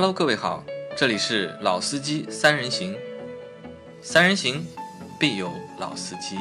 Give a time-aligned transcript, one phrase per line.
[0.00, 0.62] Hello，各位好，
[0.96, 2.94] 这里是老司机三人行，
[4.00, 4.64] 三人行
[5.18, 5.50] 必有
[5.80, 6.36] 老司机。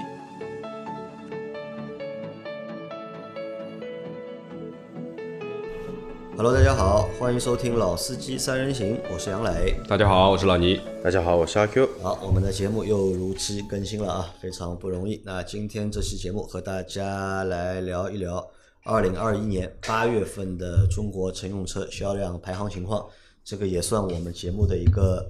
[6.36, 9.76] Hello，大家好，欢迎收听《老司机三人行》，我是杨磊。
[9.90, 10.80] 大家好，我是老倪。
[11.04, 11.90] 大家好，我是阿 Q。
[12.00, 15.20] 好，我们的节目又如期更新了啊，非常不容易。
[15.26, 18.52] 那今天这期节目和大家来聊一聊
[18.84, 23.04] 二零二一年八月份的中国乘用车销量排行情况，
[23.48, 25.26] 这个也算我们节目的一个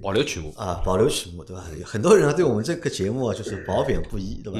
[0.00, 1.62] 保留曲目，啊保留曲目，对吧？
[1.84, 4.58] 很多人对我们这个节目啊就是褒贬不一，对吧？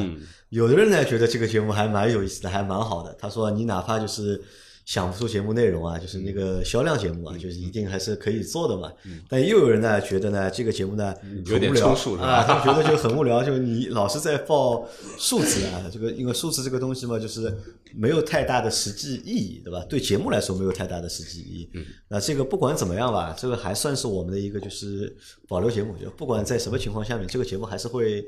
[0.50, 3.16] 有的人呢觉得这个节目还蛮有意思的，还蛮好的。
[3.18, 4.38] 他说你哪怕就是
[4.84, 8.92] 想不出节目内容啊，就是那个销量节目啊，就是一定还是可以做的嘛。
[9.28, 11.14] 但又有人呢觉得呢这个节目呢
[11.46, 17.56] 有点很无聊啊，他们觉得就很无聊，就是你老是在报数字啊，这个因为数字这个东西嘛，就是
[17.94, 19.84] 没有太大的实际意义，对吧？
[19.88, 21.70] 对节目来说没有太大的实际意义。
[22.08, 28.26] 那这个不管怎么样吧，这个还算是我们的一个就是保留节目，就不管在什么情况下面，这个节目还是会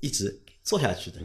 [0.00, 1.18] 一直做下去的。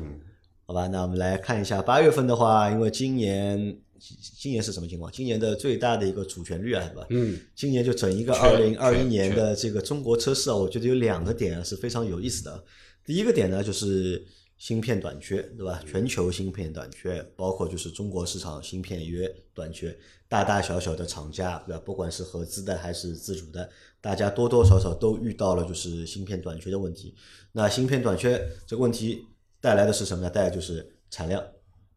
[0.66, 5.12] 好吧，那我们来看一下八月份的话，因为今年今年是什么情况？
[5.12, 7.08] 今年的最大的一个主旋律啊，对吧？
[7.10, 12.64] 嗯，今年就整一个全二零二一年的这个中国车市啊，我觉得有两个点啊是非常有意思的。
[13.06, 14.26] 第一个点呢，就是
[14.58, 15.82] 芯片短缺，对吧？
[15.86, 21.82] 全球芯片短缺，包括就是中国市场芯片约短缺，大大小小的厂家，对吧？
[21.86, 23.70] 不管是合资的还是自主的，
[24.02, 27.16] 大家多多少少都遇到了就是芯片短缺的问题。
[27.54, 29.26] 那芯片短缺这个问题
[29.62, 30.30] 带来的是什么呢？
[30.30, 31.42] 带来就是产量，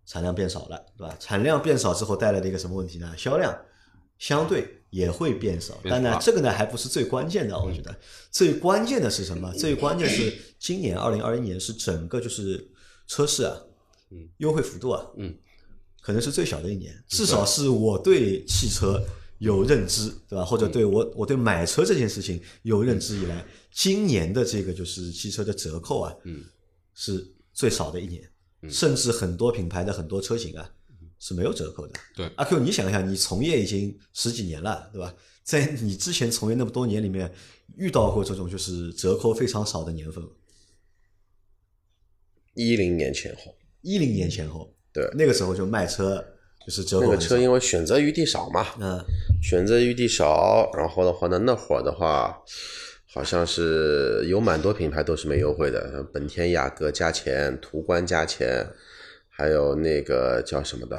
[0.06, 1.17] 产量变少了，对吧？
[1.20, 3.15] 产量变少之后带来的一个什么问题呢？
[3.17, 3.56] 销量
[4.19, 5.75] 相对也会变少。
[5.83, 7.95] 变当然，这个呢还不是最关键的，我觉得
[8.31, 9.53] 最关键的是什么？
[9.55, 12.69] 最关键是 今年二零二一年是整个就是
[13.06, 13.56] 车市啊，
[14.39, 15.34] 优惠幅度啊，嗯，
[16.03, 19.03] 可能是最小的一年，至少是我对汽车
[19.38, 20.44] 有认知，对吧？
[20.44, 26.44] 或者对我我对买车这件事情有认知以来，今年的这个就是汽车的折扣啊，嗯，
[26.94, 28.30] 是最少的一年，
[28.69, 30.71] 甚至很多品牌的很多车型啊
[31.19, 31.93] 是没有折扣的。
[32.15, 32.31] 对。
[32.37, 35.15] 阿 Q，你想一下，你从业已经十几年了，对吧？
[35.44, 37.32] 在你之前从业那么多年里面，
[37.76, 40.31] 遇到过这种就是折扣非常少的年份吗？
[42.54, 45.09] 一零年前后，一零年前后，对。
[45.15, 46.22] 那个时候就卖车
[46.66, 47.16] 就是折扣很少。
[47.16, 49.03] 个车因为选择余地少嘛，嗯。
[49.43, 52.38] 选择余地少，然后的话呢，那会儿的话，
[53.12, 58.65] 好像是有蛮多品牌都是没优惠的，本田雅阁加钱，途观加钱，
[59.28, 60.97] 还有那个叫什么的，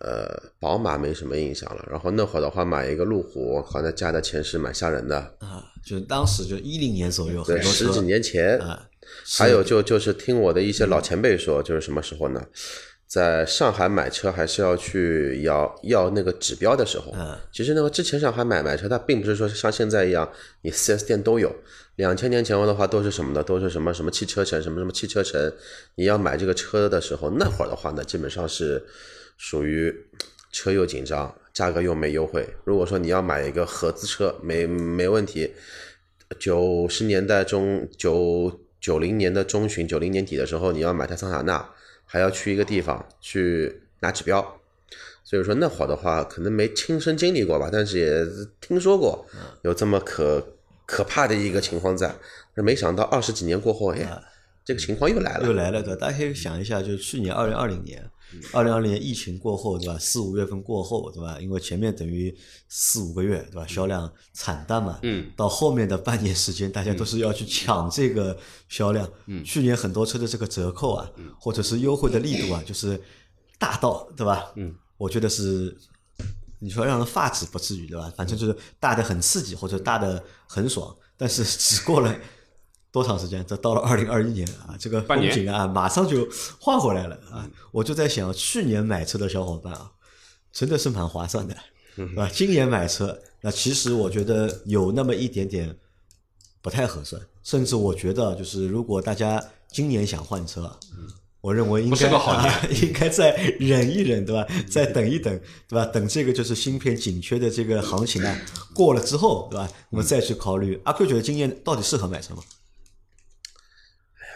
[0.00, 1.86] 呃，宝马没什么印象了。
[1.88, 5.16] 然后那会儿的话，买一个路虎，我靠，那加的钱是蛮吓人的。
[5.38, 8.88] 啊，就是当时就一零年左右，对，十几年前，啊，
[9.38, 12.44] 还有就就是听我的一些老前辈说，就是什么时候呢？
[13.12, 21.54] 在上海买车还是要去要要那个指标的时候，嗯其实那个之前上海买买车，它并不是说像现在一样，你 4S 店都有。
[21.96, 23.42] 两千年前后的话，都是什么呢？
[23.42, 25.52] 都是什么什么汽车城，什么什么汽车城。
[25.96, 28.82] 你要买这个车的时候，那会儿的话呢，基本上是
[29.36, 29.94] 属于
[30.50, 32.48] 车又紧张，价格又没优惠。
[32.64, 35.52] 如果说你要买一个合资车，没没问题，
[36.38, 41.68] 九十年代中九九零年的中旬，九零年底的时候，你要买台桑塔纳，
[42.12, 44.60] 还要去一个地方去拿指标。
[45.24, 48.22] 所以说那会儿的话，可能没亲身经历过吧，但是也
[48.60, 49.24] 听说过
[49.62, 50.46] 有这么可
[50.84, 52.14] 可怕的一个情况在。
[52.54, 54.06] 那没想到二十几年过后，哎，
[54.64, 55.46] 这个情况又来了。
[55.46, 56.00] 又来了，对吧？
[56.00, 58.08] 大家可以想一下，就是去年二零二零年，
[58.52, 59.98] 二零二零年疫情过后，对吧？
[59.98, 61.38] 四五月份过后，对吧？
[61.40, 62.34] 因为前面等于
[62.68, 63.66] 四五个月，对吧？
[63.66, 68.36] 销量惨淡嘛，嗯，到后面的半年时间，大家都是要去抢这个
[68.68, 69.08] 销量。
[69.26, 73.00] 嗯，去年很多车的这个折扣啊，或者是优惠的力度啊，就是
[73.58, 74.52] 大到，对吧？
[74.56, 75.76] 嗯，我觉得是。
[76.64, 78.08] 你说让人发指不至于对吧？
[78.16, 82.16] 反正就是大的很刺激，或者大的很爽，但是只过了
[82.92, 83.44] 多长时间？
[83.48, 86.28] 这到了 二零二一年啊，这个风景啊，马上就
[86.60, 87.48] 换回来了啊！
[87.72, 89.90] 我就在想，去年买车的小伙伴啊，
[90.52, 91.56] 真的是蛮划算的，
[91.96, 92.30] 对吧？
[92.32, 95.74] 今年买车，那其实我觉得有那么一点点
[96.60, 100.78] 不太合算，甚至我觉得就是如果大家今年想换车啊，
[101.40, 102.10] 我认为应该
[102.82, 104.46] 应该再忍一忍，对吧？
[104.70, 105.34] 再等一等，
[105.66, 105.86] 对吧？
[105.86, 108.38] 等这个就是芯片紧缺的这个行情啊
[108.74, 109.66] 过了之后，对吧？
[109.88, 110.78] 我们再去考虑。
[110.84, 112.42] 阿 Q 觉得今年到底适合买车吗？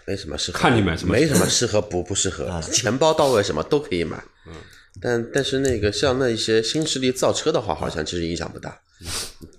[0.06, 4.22] 没什么适合，看你买什么没什么适合不不适合， 钱包到位什么都可以买。
[4.46, 4.54] 嗯，
[5.00, 8.78] 但但是那个像那一些新势力造车的话，好像其实影响不大。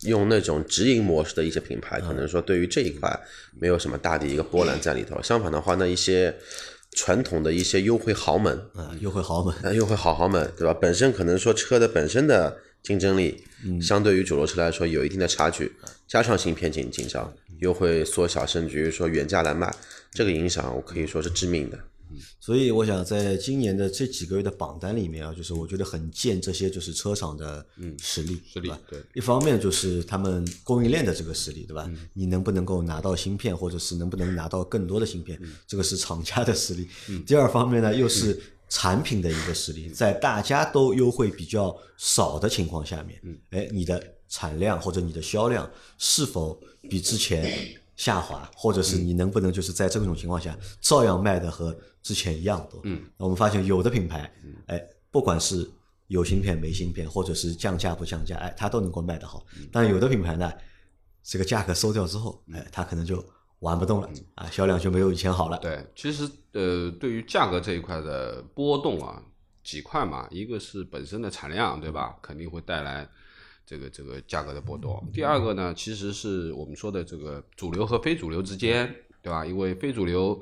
[0.01, 3.07] 用那种直营模式的一些品牌，可能说对于这一块
[3.59, 5.21] 没有什么大的一个波澜在里头。
[5.21, 6.35] 相反的话，那一些
[6.93, 10.73] 传统的一些优惠豪门，啊，优惠豪门，呃，优惠好豪门，对吧？
[10.73, 13.43] 本身可能说车的本身的竞争力
[13.79, 15.71] 相对于主流车来说有一定的差距，
[16.07, 19.71] 加上芯片紧紧张，又会缩小，甚至于说原价来卖，
[20.17, 21.77] 这个影响我可以说是致命的。
[22.39, 27.63] 所以我想，在今年的这几个月的榜单里面啊，就是我觉得很见这些就是车厂的
[28.01, 31.87] 实力，实力对一方面就是他们供应链的这个实力，对吧？
[32.13, 36.87] 你能不能够拿到芯片，或者是能不能拿到更多的芯片，这个是厂家的实力。
[37.27, 43.21] 第二方面呢，又是产品的一个实力，在大家都优惠比较少的情况下面，
[43.51, 46.57] 哎，你的产量或者你的销量是否
[46.89, 47.53] 比之前
[47.97, 52.79] 下滑，或者是你能不能就是在这种情况下照样卖的和之前一样多？
[52.85, 54.31] 嗯，我们发现有的品牌，
[54.67, 55.69] 哎，不管是
[56.07, 59.45] 有芯片没芯片，或者是降价不降价，哎，它都能够卖得好。
[59.71, 60.49] 但有的品牌呢，
[61.23, 63.21] 这个价格收掉之后，哎，它可能就
[63.59, 65.57] 玩不动了啊，销量就没有以前好了。
[65.57, 69.21] 对，其实呃，对于价格这一块的波动啊，
[69.63, 72.15] 几块嘛，一个是本身的产量，对吧？
[72.21, 73.09] 肯定会带来
[73.67, 75.05] 这个这个价格的波动。
[75.13, 79.45] 第二个呢，其实是我们说的这个主流和非主流之间，对吧？
[79.45, 80.41] 因为非主流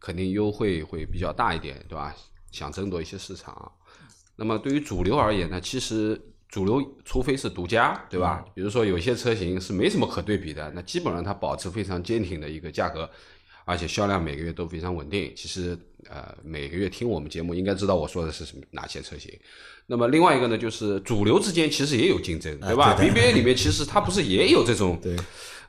[0.00, 2.12] 肯定优惠会比较大一点，对吧？
[2.50, 3.70] 想争夺一些市场。
[4.34, 8.44] 那么对于主流而言呢，其实主流除非是独家，对吧？
[8.54, 13.08] 比如说有些车型是没什么可对比的，那基本上它保持非常坚挺的一个价格，
[13.64, 15.32] 而且销量每个月都非常稳定。
[15.36, 15.78] 其实
[16.08, 19.32] 呃，每个月听我们节目应该知道我说的是什么哪些车型。
[19.86, 25.16] 那么另外一个呢，就是主流之间其实也有竞争，对吧对？BBA 里面其实它不是也有这种对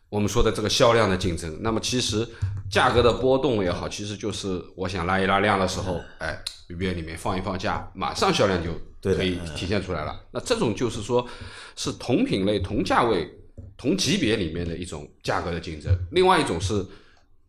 [0.10, 1.58] 我们说的这个销量的竞争。
[1.62, 2.26] 那么其实
[2.70, 8.72] 价格的波动也好，其实就是我想拉一拉量的时候，哎，BBA 里面放一放价，马上销量就
[9.14, 10.26] 可以体现出来了。
[10.32, 11.28] 那这种就是说
[11.76, 13.30] 是同品类、同价位、
[13.76, 15.94] 同级别里面的一种价格的竞争。
[16.12, 16.86] 另外一种是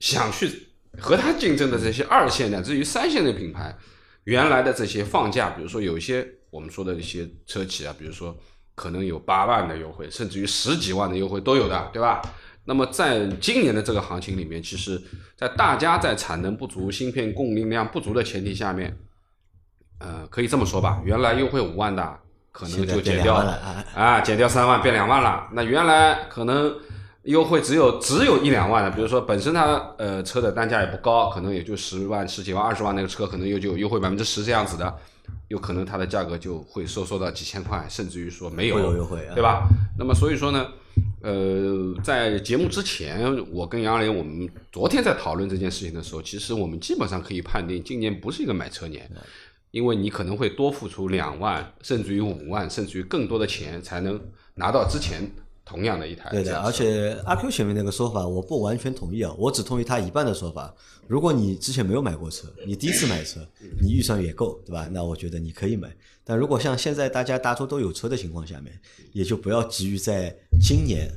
[0.00, 0.66] 想去
[0.98, 3.76] 和它竞争的这些二线乃至于三线的品牌，
[4.24, 8.36] 原来的这些放价，比如说有一些我们说的一些车企啊，比如说
[8.74, 12.20] 可能有八万的优惠，甚至于十几万的优惠都有的，对吧？
[12.68, 15.00] 那么在今年的这个行情里面，其实，
[15.36, 18.96] 在大家在产能不足、芯片供应量不足的前提下面，
[20.00, 22.18] 呃，可以这么说吧，原来优惠五万的，
[22.50, 23.36] 可能就减掉
[23.94, 25.48] 啊，减掉三万变两万了。
[25.52, 26.74] 那原来可能
[27.26, 34.94] 优惠只有只有一两万的，比如说本身它呃车的单价也不高，可能也就十万、十几万、二十万那个车，可能又就优惠百分之十这样子的，
[35.48, 39.68] 有可能它的价格就会收缩到几千块，甚至于说没有会有优惠啊对吧？
[39.98, 40.66] 那么所以说呢，
[41.20, 43.20] 呃，在节目之前，
[43.52, 49.10] 我跟杨磊我们昨天在讨论这件事情的时候，其实我们基本上可以判定，今年不是一个买车年。
[49.72, 54.18] 因为你可能会多付出两万，甚至于五万，甚至于更多的钱，才能
[54.54, 55.20] 拿到之前
[55.66, 60.72] 同样的一台对的，而且阿 Q 前面那个说法，我不完全同意啊，我只同意他一半的说法。
[61.08, 63.40] 如果你之前没有买过车，你第一次买车，
[63.82, 64.88] 你预算也够，对吧？
[64.92, 65.94] 那我觉得你可以买。
[66.24, 68.72] 但如果像现在大家大多都有车的情况下面，
[69.12, 71.10] 也就不要急于在今年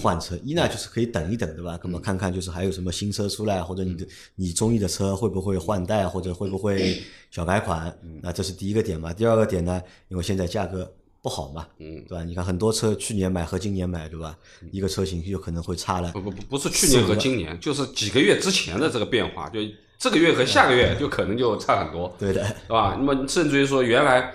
[0.00, 0.36] 换车。
[0.44, 1.78] 一呢就是可以等一等，对吧？
[1.82, 4.06] 那么看看就是还有什么新车出来，或者你的
[4.36, 7.00] 你中意的车会不会换代，或者会不会
[7.30, 7.96] 小改款？
[8.22, 9.12] 那这是第一个点嘛。
[9.12, 10.92] 第二个点呢，因为现在价格
[11.26, 12.22] 不好嘛，嗯对吧？
[12.22, 14.38] 你看很多车去年买和今年买，对吧？
[14.70, 19.58] 一个车型有可能会差了不不不不是去年和今年，就是几个月之前的这个变化，就
[19.98, 22.14] 这个月和下个月就可能就差很多。
[22.16, 22.94] 对的，对吧？
[22.96, 24.32] 那么甚至于说，原来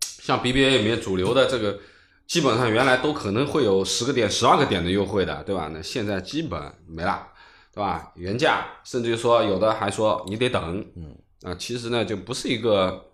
[0.00, 1.76] 像 BBA 里面主流的这个，
[2.28, 5.68] 基本上原来都可能会有十个点、十二个点的优惠的，对吧？
[5.74, 7.26] 那现在基本没了，
[7.74, 8.12] 对吧？
[8.14, 13.07] 原价，甚至于说有的还说你得等，嗯，啊，其实呢就不是一个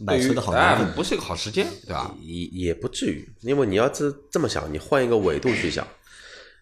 [0.00, 2.14] 买车的好哎年份，不是一个好时间，对吧？
[2.20, 5.86] 也也不至于，因为你要这这么想，你换一个维度去想，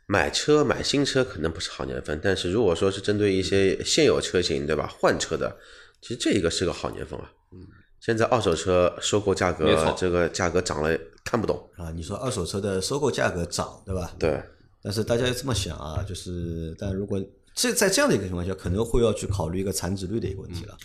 [0.07, 4.93] 买车买新车可能不是好年份，但是如果说是针对一些现有车型，对吧？
[4.99, 5.57] 换车的，
[6.03, 7.31] 其实这一个是个好年份啊。
[7.53, 7.67] 嗯，
[8.01, 14.13] 现在二手车收购价格这个价格涨了看不懂，啊，你说二手车的收购价格涨，对吧？
[14.19, 14.43] 对，
[14.83, 17.23] 但是大家要这么想啊，就是但如果
[17.55, 20.77] 这在这样的一个情况下，可能会要去考虑一个残值率的一个问题了，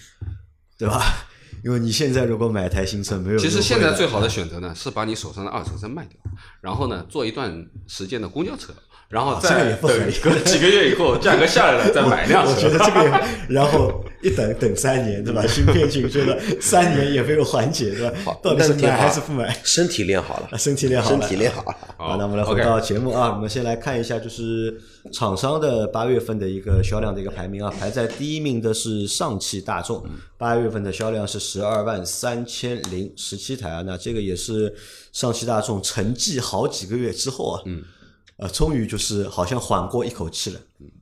[0.77, 1.27] 对吧？
[1.63, 6.19] 因为你现在如果买台新车没有其实现在最好的选择呢，是把你手上的二手车卖掉，
[6.61, 8.73] 然后呢，做一段时间的公交车，
[9.07, 9.81] 然后再等
[10.21, 12.77] 隔几个月以后价格下来了再买辆我觉得。
[12.79, 15.45] 这个，然后一等等三年，对吧？
[15.47, 18.37] 芯片紧缺了三年也没有缓解，对吧？
[18.41, 19.55] 到底是买还是不买？
[19.63, 21.75] 身体练好了啊，， 身体练好了，身体练好了。
[21.97, 24.79] 好，那我们来回到节目啊，我们先来看一下，就是
[25.11, 30.03] 厂商的八月份的一个销量的一个排名啊，排在第一名的是上汽大众，
[30.37, 34.73] 八月份的销量是十二万三千零十七台啊，那这个也是
[35.11, 37.81] 上汽大众沉寂好几个月之后啊，嗯，
[38.43, 40.59] 呃，终于就是好像缓过一口气了，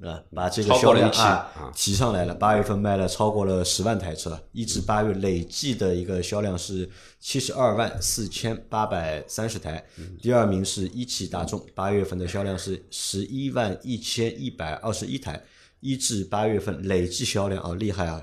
[0.07, 2.35] 啊，把这个销量啊啊提上来了。
[2.35, 6.87] 八月份卖了超过了十万台车，一至八月累计的一个销量是
[7.19, 9.83] 七十二万四千八百三十台。
[10.21, 15.43] 第二名是一汽大众，八月份的销量是十一万一千一百二十一台，
[15.79, 18.21] 一至八月份累计销量啊，厉害啊，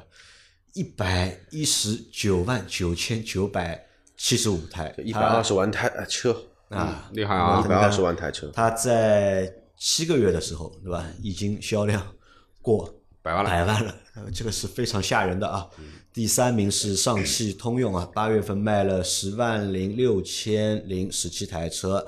[0.74, 3.84] 一百一十九万九千九百
[4.16, 7.62] 七十五台，一百二十万台呃车，啊，厉害啊。
[7.64, 12.14] 一百二十万台车，它在七个月的时候，对吧，已经销量
[12.60, 13.50] 过百万了。
[13.50, 15.68] 百万了，呃这个是非常吓人的啊。
[16.12, 22.04] 第三名是上汽通用啊，八月份卖了十万零六千零十七台车，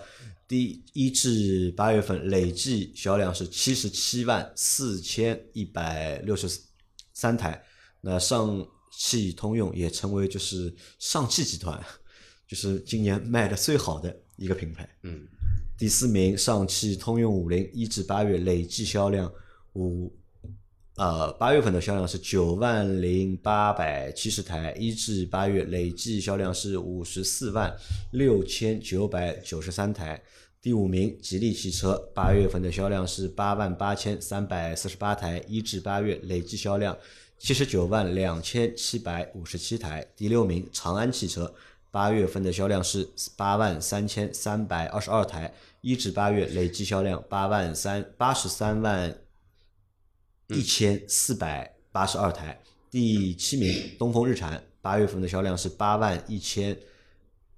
[0.49, 6.49] 第一至八月份累计销量是七十七万四千一百六十
[7.13, 7.63] 三台。
[8.01, 11.81] 那上汽通用也成为就是上汽集团，
[12.49, 14.89] 就是今年卖的最好的一个品牌。
[15.03, 15.29] 嗯，
[15.77, 19.31] 第四名上汽通用五菱，一至八月累计销量
[19.75, 20.11] 五，
[20.97, 27.77] 呃，八月份的销量是九万零八百七十台，一至八月累计销量是五十四万
[28.13, 30.21] 六千九百九十三台。
[30.63, 36.97] 第五名，吉利汽车，八月份的销量是八万八千三百四十八台，一至八月累计销量
[37.39, 40.07] 七十九万两千七百五十七台。
[40.17, 41.55] 第六名，长安汽车，
[41.91, 49.19] 八月份的销量是八万三千三百二十二台，一至八月累计销量八万三八十三万
[50.49, 52.63] 一千四百八十二台。
[52.91, 56.77] 第七名，东风日产，八月份的销量是八万一千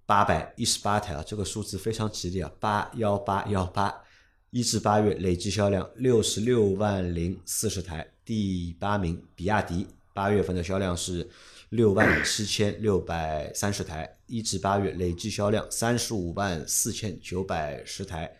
[0.06, 4.02] 八百一十八台啊，这个数字非常吉利啊，八幺八幺八。
[4.50, 8.06] 一至八月累计销量六十六万零四十台。
[8.22, 11.26] 第八名，比亚迪，八月份的销量是
[11.70, 18.34] 六万七千六百三十台，一至八月累计销量三十五万四千九百十台。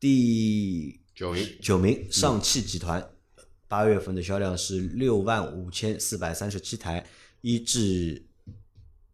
[0.00, 3.08] 第九名九名，上汽集团，
[3.68, 7.06] 八月份的销量是六万五千四百三十七台，
[7.42, 8.26] 一至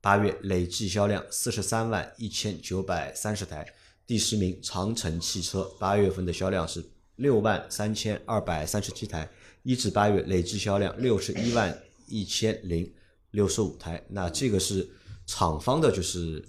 [0.00, 3.70] 八月累计销量四十三万一千九百三十台。
[4.06, 6.82] 第十名，长城汽车，八月份的销量是
[7.16, 9.28] 六万三千二百三十七台，
[9.64, 12.90] 一至八月累计销量六十一万一千零
[13.32, 14.02] 六十五台。
[14.08, 14.88] 那这个是
[15.26, 16.42] 厂方的，就是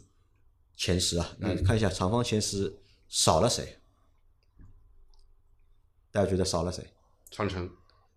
[0.76, 1.36] 前十啊。
[1.40, 2.80] 那看一下厂方前十
[3.10, 3.80] 少了谁？
[6.12, 6.94] 大家觉得少了谁？
[7.30, 7.70] 长城、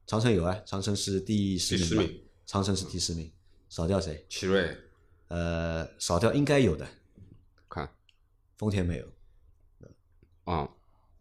[0.06, 3.32] 长城有啊，长城是第十名，第十名长城是第十名，
[3.68, 4.24] 少掉谁？
[4.28, 4.76] 奇瑞，
[5.28, 6.86] 呃，少掉应该有的，
[7.68, 7.92] 看
[8.56, 9.06] 丰田没有，
[10.44, 10.68] 啊，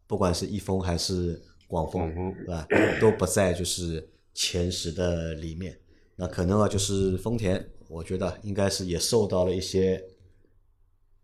[0.05, 2.67] 不管是易风还是广丰，广丰对吧？
[3.01, 5.79] 都不在就是前十的里面。
[6.15, 10.01] 那可能啊，就是丰田，我觉得应该是也受到了一些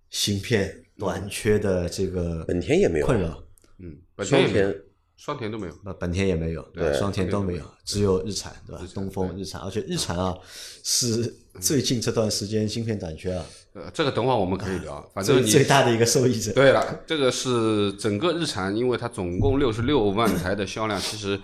[0.09, 3.43] 芯片短缺的这个本田也没有困扰。
[3.77, 4.81] 嗯，本田双也没有田
[5.17, 8.81] 双田都没有，那本田也没有，对双田都没有，只有日产，对吧？
[8.93, 10.37] 东风、日产，而且日产啊
[10.83, 16.51] 是最近这段时间芯片短缺啊，呃，这个等会儿我们可以聊，反正你最大的一个受益者。
[16.51, 21.39] 对了，这个是整个日产，因为它总共六十六万台的销量，其实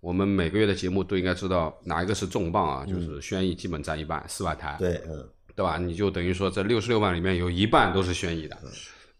[0.00, 5.76] 我们每个月的节目都应该知道哪一个是重磅啊，就是轩逸基本占一半，四万台，对，嗯，对吧？
[5.76, 8.56] 你就等于说这六十六万里面有一半都是轩逸的，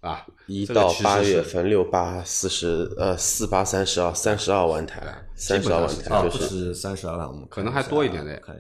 [0.01, 5.03] 啊，一到八月份六八四十呃四八三十二三十二万台，
[5.35, 6.49] 三十二万台就是。
[6.49, 8.57] 止三十二万，我们可能还多一点的看，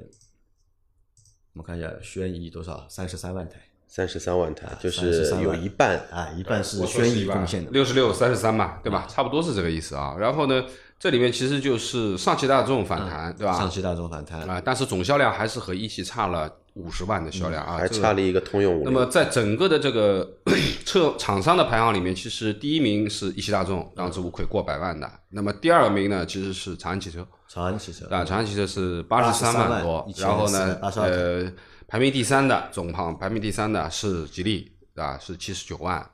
[1.54, 2.86] 我们看一下轩逸多少？
[2.90, 3.58] 三十三万台
[3.92, 7.72] 三十三万台，就是33有一半啊，一半是我贡献的。
[7.72, 9.04] 六十六三十三嘛，对吧？
[9.08, 10.14] 差不多是这个意思啊。
[10.16, 10.64] 然后呢，
[10.96, 13.52] 这里面其实就是上汽大众反弹，对吧？
[13.52, 18.84] 上汽大众反弹，啊，但是总销量还是和一汽差了五十万的销量啊，还差了一个通用五菱。
[18.84, 20.36] 那么在整个的这个
[20.86, 25.10] 车厂商的排行里面，其实第一名是一汽大众，当之无愧过百万的。
[25.30, 30.06] 那么第二名呢，其实是长安汽车，长安汽车啊，长安汽车是八十三万多。
[30.14, 31.52] 83然后呢，1482呃，
[31.90, 36.08] 排名第三的总行排名第三的是吉利，啊，是七十九万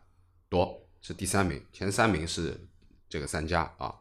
[0.49, 1.63] 多，是第三名。
[1.71, 2.59] 前三名是
[3.11, 3.93] 这个三家啊。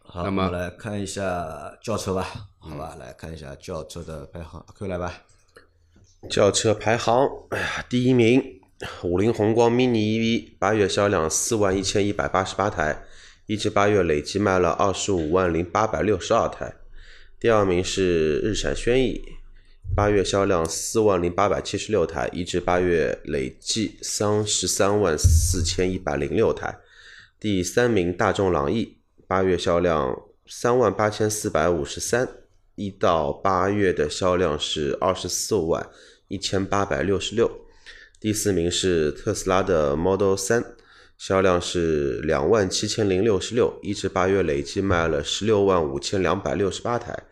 [0.00, 2.26] 好，那么我们来看一下轿车吧，
[2.58, 5.22] 好吧，来看一下轿车的排行，阿 Q 来吧。
[6.28, 8.60] 轿车排行，哎呀，第一名
[9.04, 13.04] 五菱宏光 mini EV，八月销量四万一千一百八十八台，
[13.46, 16.74] 一至八月累计卖了二十五万零八百六十二台。
[17.38, 19.22] 第二名是日产轩逸，
[19.94, 26.78] 八月销量四万零八百七十六台，一至八月累计三十三万四千一百零六台。
[27.38, 30.16] 第三名大众朗逸，八月销量
[30.46, 32.28] 三万八千四百五十三，
[32.76, 35.90] 一到八月的销量是二十四万
[36.28, 37.50] 一千八百六十六。
[38.20, 40.64] 第四名是特斯拉的 Model 三，
[41.18, 47.24] 销量是两万七千零六十六，一至八月累计卖了十六万五千两百六十八台。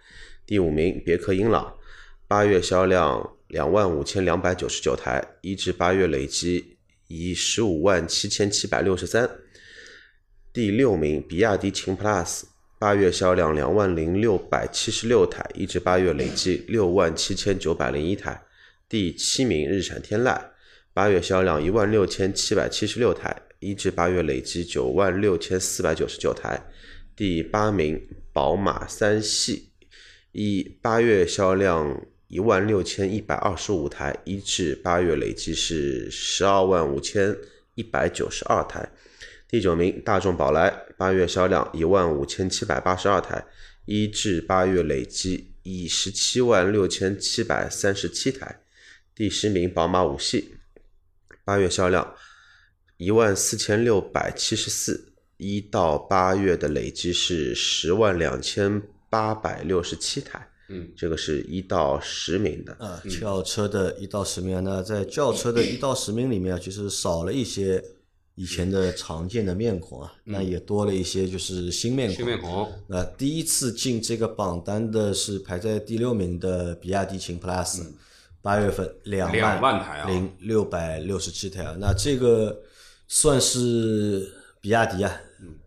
[0.44, 1.74] 第五名别克英朗，
[2.28, 9.30] 八月销量两万五千两百九十九台，一至八月累计以十五万七千七百六十三。
[10.52, 12.42] 第六名比亚迪秦 PLUS，
[12.78, 18.42] 八月销量两万零六百七十六台，一至八月累计六万七千九百零一台。
[18.90, 20.38] 第七名日产天籁，
[20.92, 26.62] 八月销量一万六千七百七十六台，一至八月累计九万六千四百九十九台。
[27.16, 29.70] 第八名宝马三系，
[30.32, 37.34] 一八月销量一万六千一百二十五台，一至八月累计是十二万五千
[37.74, 38.86] 一百九十二台。
[39.48, 40.68] 第九名大众宝来，
[40.98, 43.46] 八月销量一万五千七百八十二台，
[43.86, 48.60] 一至八月累计以十七万六千七百三十七台。
[49.14, 50.56] 第十名宝马五系，
[51.46, 52.14] 八月销量
[52.98, 60.47] 一万四千六百七十四，一到八月的累计是十万两千八百六十七台。
[60.68, 62.72] 嗯，这个是一到十名的。
[62.74, 67.82] 啊，轿车的一到十名，那在轿车的一到十名里面啊，其实少了一些
[68.34, 72.16] 以前的常见的面孔啊，那也多了一些就是新面孔。
[72.16, 77.86] 新面孔，那第一次进这个榜单的是排在第六名的比亚迪秦 PLUS，
[78.42, 80.08] 八月份两两万台啊。
[80.08, 82.56] 零六百六十七台啊，那这个
[83.08, 85.20] 算是比亚迪啊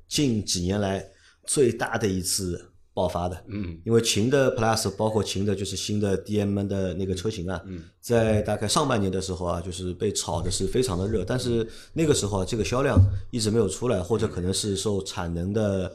[0.07, 1.05] 近几年来
[1.45, 3.43] 最大的一次爆发的。
[3.47, 7.61] 嗯，因为秦的 Plus 包括秦的就是新的 DM 的那个车型啊，
[7.99, 12.99] 在大概上半年的时候啊，就是被炒的是非常的热，但是那个时候啊，这个销量
[13.31, 15.91] 一直没有出来，或者可能是受产能的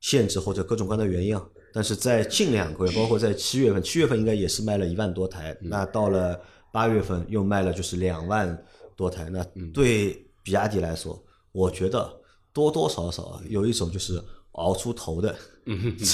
[0.00, 1.44] 限制或者各种各样的原因啊。
[1.74, 6.38] 但是在近两个月，包括在七月份，七月份应该也是卖了一万多台，那到了
[6.70, 8.62] 八月份又卖了就是两万
[8.94, 11.18] 多台，那对比亚迪来说，
[11.50, 12.12] 我觉得
[12.52, 15.34] 多多少少啊有一种就是熬出头的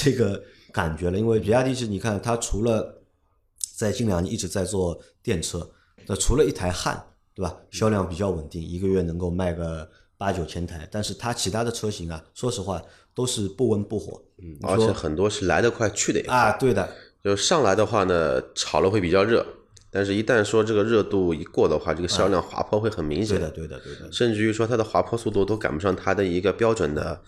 [0.02, 0.42] 这个
[0.72, 3.02] 感觉了，因为比亚迪是你看它除了
[3.76, 5.70] 在近两年一直在做电车，
[6.06, 7.00] 那除了一台汉，
[7.34, 7.56] 对吧？
[7.70, 12.82] 销量比较稳定，一个月能够卖个八九千台，但是它其他的车型啊，说实话
[13.14, 14.20] 都是不温不火。
[14.38, 16.36] 嗯，而且很多是来得快去得也快。
[16.36, 16.88] 啊，对的，
[17.22, 19.46] 就上来的话呢，炒了会比较热，
[19.90, 23.38] 但是一旦说这个热度一过的话，这个销量滑坡会很明显。
[23.38, 24.10] 对的，对的，对的。
[24.12, 27.22] 甚至于说它的滑坡速度都赶不上它的一个标准的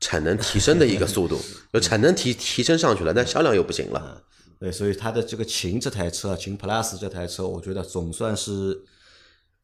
[0.00, 1.40] 产能提升的一个速度，
[1.72, 4.22] 就产能提提升上去了，但销量又不行了。
[4.58, 8.82] 对，所以它的这个秦这台车，秦 Plus 这台车，我觉得总算是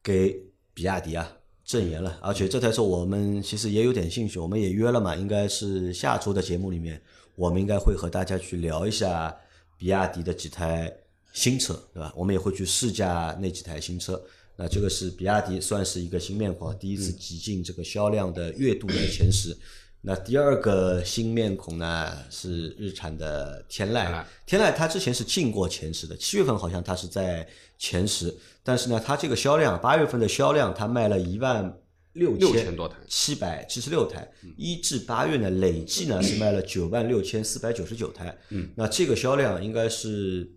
[0.03, 0.39] 给
[0.73, 1.27] 比亚迪啊
[1.65, 2.19] 证言了。
[2.21, 7.01] 而且这台车我们其实也有点兴趣，我们也约了嘛，应该是下周的节目里面，
[7.35, 9.35] 我们应该会和大家去聊一下
[9.77, 10.95] 比亚迪的几台
[11.31, 12.13] 新车，对吧？
[12.15, 14.21] 我们也会去试驾那几台新车。
[14.55, 19.57] 那这个是比亚迪算是一个新面孔，第一次挤进这个销量的月度的前十。
[20.05, 24.23] 那第二个新面孔呢是日产的天籁。
[24.45, 31.79] 天籁，它之前是进过前十的，七月份好像它是在前十，但是呢，它这个销量八月份的销量它卖了一万
[32.11, 32.97] 六六千多台。
[33.07, 40.51] 七百七十六台，一至八月呢累计呢是卖了九万六千四百九十九台，嗯，那这个销量应该是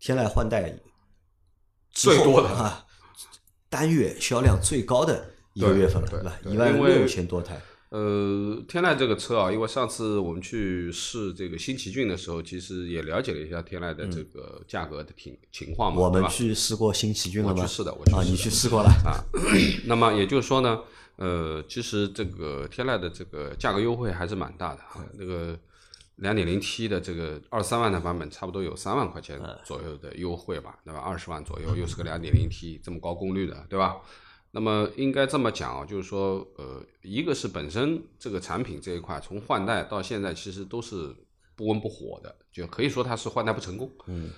[0.00, 0.74] 天籁换代
[1.92, 2.48] 最多的。
[2.48, 2.84] 啊，
[3.68, 6.36] 单月销量最高的一个月份了，对吧？
[6.44, 7.56] 一万六千多台，
[7.90, 17.54] 呃，天籁这个车啊，因为上次我们去试这个新奇骏的时候，其实也了解了一下天籁的这个价格的情情况嘛，我们去试过新奇骏了吗？
[17.56, 19.24] 我去试的我去啊，你去试过了啊，
[19.86, 20.80] 那么也就是说呢，
[21.16, 25.58] 呃，其实这个天籁的这个价格优惠还是蛮大的哈，那个
[26.16, 31.00] 两点零 T 的这个二三万的版本，差不多有三万块钱左右的优惠吧，对吧？
[31.00, 33.96] 二十万左右，又是个两点零 T 这么高功率的，对吧？
[34.50, 41.14] 那么应该这么讲啊，就是说，呃，一个是本身这个产品这一块，从换代到现在其实都是
[41.54, 43.90] 不温不火的，就可以说它是换代不成功。
[44.06, 44.30] 嗯，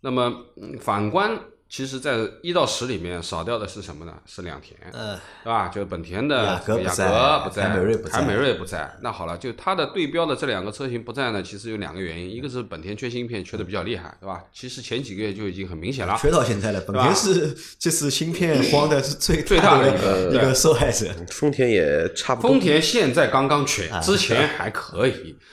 [0.00, 1.38] 那么嗯反观，
[1.70, 4.14] 其实在一到十里面少掉的是什么呢？
[4.24, 5.68] 是两田，呃，对吧？
[5.68, 8.90] 就是本田的雅阁不在凯美瑞不在凯美瑞不在。
[9.02, 14.42] 那好了，就它的对标的这两个车型不在呢，其实有两个原因，一个是本田缺芯片缺的比较厉害，对吧？
[14.50, 16.16] 其实前几个月就已经很明显了。
[16.18, 16.80] 缺到现在了。
[16.80, 21.06] 本田是这次芯片荒的是最最大的的一个对一个受害者。
[21.30, 22.50] 丰田也差不多。
[22.50, 25.36] 丰田现在刚刚缺，啊之前还可以。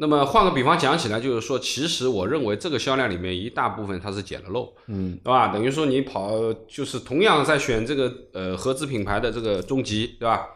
[0.00, 5.48] 那么换个比方讲起来，就是说，其实我认为这个销量里面一大部分它是捡了漏，嗯，对吧？
[5.48, 10.46] 等于说你跑就是同样在选这个呃合资品牌的这个中级，对吧？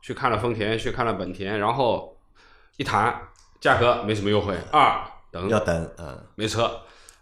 [0.00, 2.16] 去看了丰田，去看了本田，然后
[2.76, 3.20] 一谈
[3.60, 6.70] 价格没什么优惠，二等要等，嗯，没车，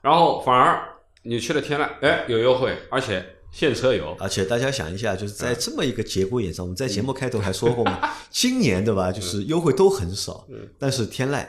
[0.02, 0.86] 然后反而
[1.22, 10.46] 你去了天籁，哎，有优惠，而且现车有，而且大家想一下，就是在这么一个节骨眼上，我们在节目开头还说过嘛， 今年对吧，就是优惠都很少，
[10.78, 11.46] 但是天籁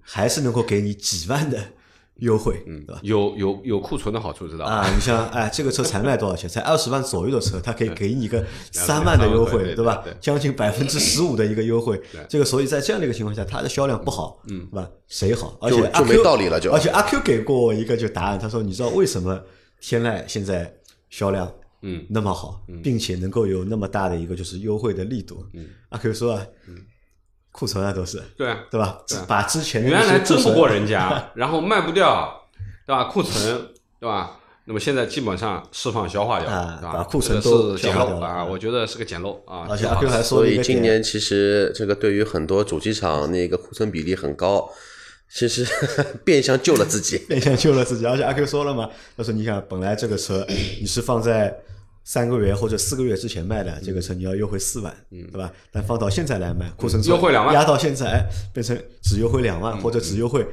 [0.00, 1.58] 还是能够给你几万的
[2.20, 2.98] 优惠，对吧？
[3.02, 4.72] 有有有库存的好处，知道吧？
[4.72, 6.48] 啊，你像哎，这个车才卖多少钱？
[6.48, 10.02] 才二十万左右的车，它可以给你一个三万的优惠，对吧？
[10.18, 12.00] 将近百分之十五的一个优惠。
[12.28, 14.90] 这个所以在这样的一个情况下，它的销量不好，嗯，对吧？
[15.08, 15.58] 谁好？
[15.60, 19.38] 而且阿就没道理了就而且阿 Q 给过我一个就答案，他说你知道为什么
[19.80, 20.74] 天籁现在
[21.10, 25.44] 销量嗯那么好，并且能够有那么大的一个就是优惠的力度？
[25.52, 26.46] 嗯阿 Q 说啊，
[27.56, 28.98] 库存啊都是对啊，对吧？
[29.26, 32.42] 把之前原来些库存争不过人家， 然后卖不掉，
[32.86, 33.04] 对吧？
[33.04, 34.36] 库存，对吧？
[34.68, 36.92] 那么现在基本上释放消化掉，啊对吧？
[36.94, 39.64] 把库存是捡漏了我觉得是个捡漏啊。
[39.70, 44.68] 而且阿 Q 还说所以今年其实这个对于很多主机厂那个库存比例很高，
[45.32, 45.64] 其实
[46.24, 47.16] 变相救了自己。
[47.28, 48.04] 变相救了自己。
[48.04, 50.44] 而且阿 Q 说了嘛，他说你想，本来这个车
[50.80, 51.56] 你是放在
[52.08, 55.50] 三个月或者四个月之前卖的，这个车你要优惠四万，嗯对吧？
[55.72, 60.46] 但放到现在来卖，库存车优惠两万压到现在，哎，变成只优惠两万或者只优惠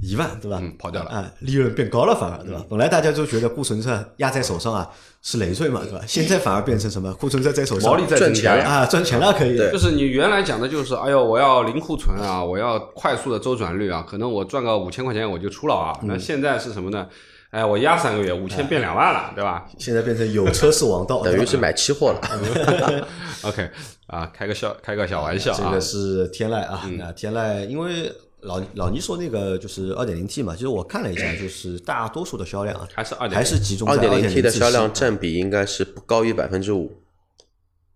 [0.00, 0.60] 一万，对吧？
[0.62, 2.64] 嗯跑掉了啊，利润变高了反而，对吧？
[2.70, 4.88] 本来大家都觉得库存车压在手上啊
[5.20, 6.00] 是累赘嘛，对吧？
[6.06, 7.12] 现在反而变成什么？
[7.14, 8.64] 库存车在手上毛利在赚钱。
[8.64, 9.56] 啊，赚钱了可以。
[9.56, 15.98] 就是你原来讲的就是，哎呦，我要零库存啊，我要快速的周转率啊，可能我赚个五千块钱我就出了啊。
[16.02, 17.08] 嗯那现在是什么呢？
[17.50, 22.20] 哎，我压三个月，五千变两万了，对吧现在变成有车是王道， 等于是买期货了？
[23.42, 23.68] OK，
[24.06, 25.80] 啊，开个笑，开个小玩笑啊这个。
[25.80, 37.02] 是天籁啊，嗯那天籁因为老老倪说那个就是二点零 T 嘛，其实我看了一下，就是大多数的销量啊，还是2.0还是集中在二点零 T 的销量占比应该是不高于百分之五。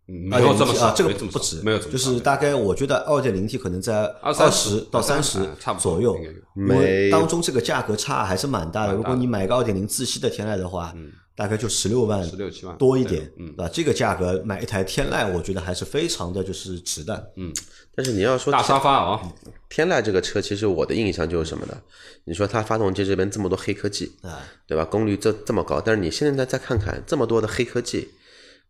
[0.07, 8.95] 嗯没有这么少，啊，这个没这么少不值，没有这么就是大概我觉得二点零 T 可能在二二十到三十啊差不多左右应该有，因为当中这个价格差还是蛮大的。
[8.95, 10.95] 如果你买个二点零自吸的天籁的话，
[11.37, 13.69] 大概就十六万，16 7万多一点，对嗯对吧？
[13.73, 17.33] 这个价格买一台天籁，我觉得还是非常的就是值的。
[17.37, 17.53] 嗯
[17.97, 19.21] 但是你要说大沙发啊，
[19.69, 21.77] 天籁这个车，其实我的印象就是什么呢？
[22.25, 24.85] 你说它发动机这边这么多黑科技，啊，对吧？
[24.85, 28.09] 功率这这么高，但是你现在再看看这么多的黑科技，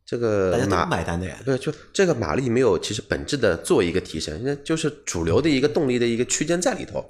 [0.07, 1.37] 这个大家都马买单的呀。
[1.45, 7.05] 对就这个马力没有其实本质的做一个提升，那就是主流的一个动力的一个区间在里头。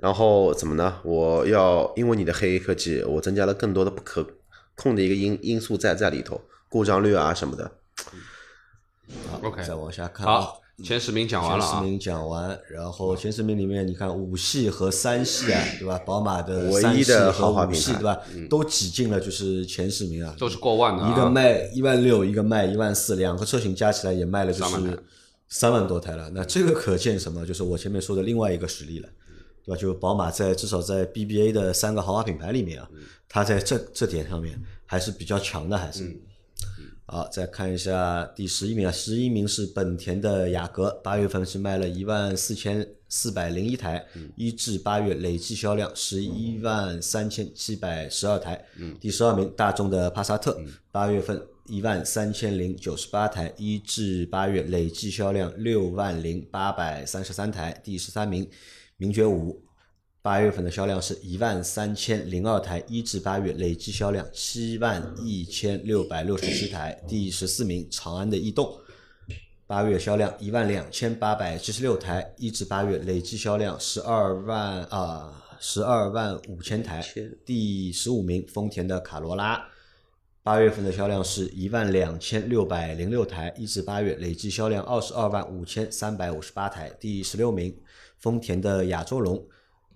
[0.00, 1.00] 然后怎么呢？
[1.02, 4.26] 我要因为你的黑科技，我增加了更多的不可
[4.74, 7.70] 控的一个因因素在在里头，故障率啊什么的。
[9.30, 10.40] 好 OK 再往下看啊。
[10.40, 11.70] 好，前十名讲完了啊。
[11.70, 15.96] 前十名讲完，然后前十名里面，你看五系和三系啊， 对吧？
[15.98, 18.18] 宝马的唯一三系的和五系，豪华品牌对吧？
[18.50, 25.04] 都挤进了就是前十名啊，都是过万的啊一个卖一万六，一个卖一万四，两个车型加起来也卖了就3万台是
[25.48, 26.28] 三万多台了。
[26.34, 27.46] 那这个可见什么？
[27.46, 29.08] 就是我前面说的另外一个实力了，
[29.64, 29.80] 对吧？
[29.80, 32.88] 就宝马在至少在 BBA 的三个豪华品牌里面啊，
[33.28, 36.20] 它在这这点上面还是比较强的，还是。
[37.06, 44.02] 好，再看一下第十一名啊，十一名是本田的雅阁，八月份是卖了一万四千四百零一台，
[44.36, 48.64] 一至八月累计销量十一万三千七百十二台。
[48.98, 50.58] 第十二名大众的帕萨特，
[50.90, 57.78] 八月份一万三千零九十八台，一至八月累计销量六万零八百三十三台。
[57.84, 58.48] 第十三名
[58.96, 59.62] 名爵五，
[60.24, 66.98] 八月份的销量是一万三千零二台，一至八月累计销量七万一千六百六十七台。
[67.06, 68.74] 第十四名，长安的逸动，
[69.66, 77.04] 八月销量一万两千八百七十六台，一至八月累计销量十二万啊十二万五千台。
[77.44, 79.62] 第十五名，丰田的卡罗拉。
[80.42, 86.88] 八月份的销量是一万两千六百零六台，一至八月累计销量二十二万五千三百五十八台。
[86.98, 87.76] 第十六名，
[88.16, 89.46] 丰田的亚洲龙，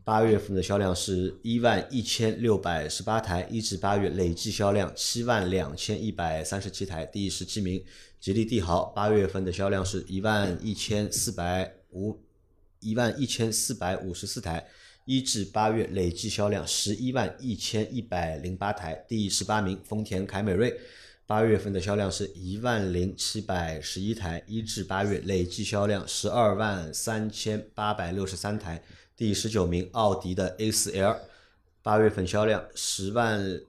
[0.09, 7.05] 八月份的销量是一万一千六百十八台，一至八月累计销量七万两千一百三十七台。
[7.05, 7.85] 第十七名，
[8.19, 12.19] 吉利帝豪，八月份的销量是一万一千四百五
[12.81, 14.67] 一万一千四百五十四台，
[15.05, 18.95] 一至八月累计销量十一万一千一百零八台。
[19.07, 20.75] 第十八名，丰田凯美瑞，
[21.27, 28.83] 八月份的销量是一万零七百十一台，一至八月累计销量十二万三千八百六十三台。
[29.19, 31.17] 第十九名，奥迪的 A4L，
[31.83, 33.61] 八月份销量十万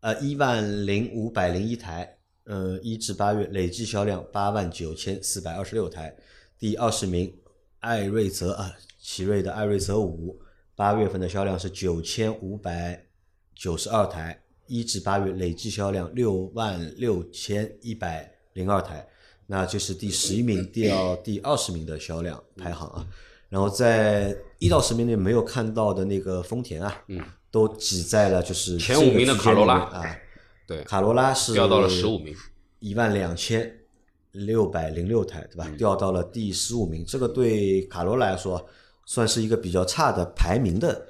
[0.00, 6.14] 呃一万零五百零一台，呃一至八月累计销量八万九千四百二十六台。
[6.58, 7.34] 第二十名，
[7.80, 10.38] 艾瑞泽啊，奇瑞的艾瑞泽五，
[10.76, 13.02] 八月份的销量是九千五百
[13.54, 19.08] 九十二台，一至八月累计销量六万六千一百零二台。
[19.46, 23.06] 那这是第十一名到第二十名的销量排行啊。
[23.52, 30.02] 然后在一到十名内没有看到的那个丰田啊，嗯，都挤在了就是前五名的卡罗拉啊，
[30.66, 32.34] 对，卡罗拉是掉到了十五名，
[32.78, 33.70] 一万两千
[34.30, 35.66] 六百零六台，对吧？
[35.68, 38.66] 嗯掉到了第十五名，这个对卡罗拉来说
[39.04, 41.08] 算是一个比较差的排名的。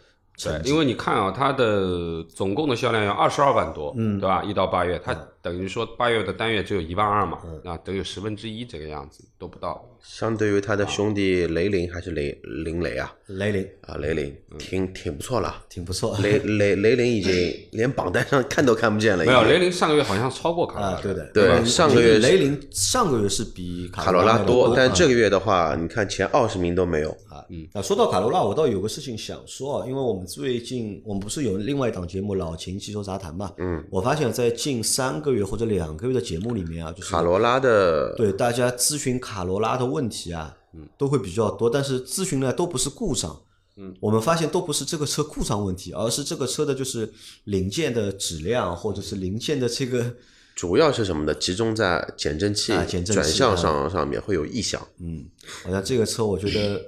[0.64, 4.42] 因为你看啊，它的总共的销量要二十二万多，嗯，对吧？
[4.42, 9.87] 一到八月，它等于说八月的单月只有一万二嘛，那等于十分之一这个样子都不到。
[10.02, 13.12] 相对于他的兄弟雷凌还是雷林雷啊？
[13.28, 13.66] 雷凌。
[13.82, 14.58] 啊雷凌嗯。
[14.58, 17.32] 挺挺不错了，挺不错，雷雷雷凌已经
[17.72, 27.66] 连榜单上看都看不见了，没有，雷凌上个月好像超过卡罗拉啊，对的，对上个月雷凌上个月是比卡卡罗拉多，但这个月的话，你看前二十名都没有，啊，嗯。
[27.72, 43.40] 啊，说到卡罗拉，我倒有个事情想说啊，因为我们最近我们不是有另外一档节目《老秦汽车杂谈》嘛，嗯，我发现在近三个月或者两个月的节目里面啊，就是卡罗拉的对大家咨询卡罗拉的问题啊，嗯，都会比较多，但是咨询呢都不是故障，
[43.76, 47.12] 嗯，我们发现都不是这个车故障问题，而是这个车的就是
[47.44, 50.16] 零件的质量或者是零件的这个，
[50.57, 51.35] 主要是什么呢？
[51.35, 53.57] 集中在减震器啊减震器转向啊。
[53.57, 55.24] 上上面会有异响，嗯，
[55.62, 56.81] 好像这个车我觉得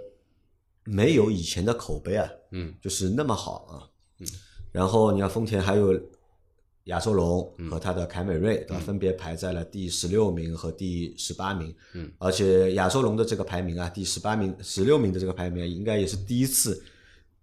[0.84, 3.88] 没有以前的口碑啊，嗯，就是那么好啊，
[4.20, 4.26] 嗯，
[4.72, 5.98] 然后你看丰田还有
[6.84, 8.78] 亚洲龙嗯和它的凯美瑞，对吧？
[8.80, 16.84] 分别排在了第十六名和第十八名，嗯，而且亚洲龙的这个排名啊，第十八名、十六名的这个排名啊，应该也是第一次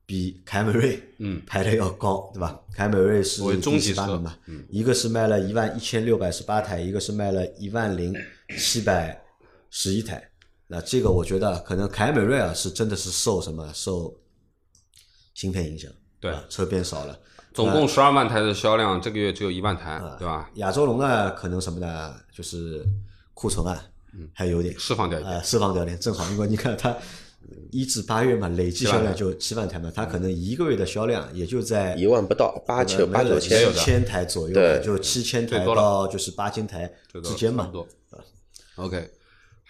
[0.06, 2.62] 比凯美瑞嗯排的要高，对吧？
[2.74, 4.38] 凯美瑞是中第级车十八名嘛，
[4.70, 8.14] 一个是卖了一万一千六百十八台，一个是卖了一万零
[8.58, 9.20] 七百
[9.70, 10.30] 十一台。
[10.68, 14.16] 那这个我觉得可能凯美瑞啊是真的是受什么受
[15.34, 17.20] 芯片影响，对啊车变少了。
[17.54, 20.50] 总共十二万台的销量，这个月只有一万台，对吧？
[20.56, 22.16] 亚洲龙呢，可能什么呢？
[22.32, 22.86] 就是
[23.34, 23.84] 库存啊，
[24.34, 24.74] 还有点。
[24.80, 25.34] 释放掉一点。
[25.34, 26.96] 呃，释放掉点，正好，因为你看它
[27.72, 34.82] 一至八月嘛，累计销量就七万台嘛，它可能一个月的销量也就在一万不到，八千八九七千，千台左右，对。
[34.82, 36.90] 就七千台到就是八千台
[37.24, 37.70] 之间嘛。
[38.76, 39.12] OK，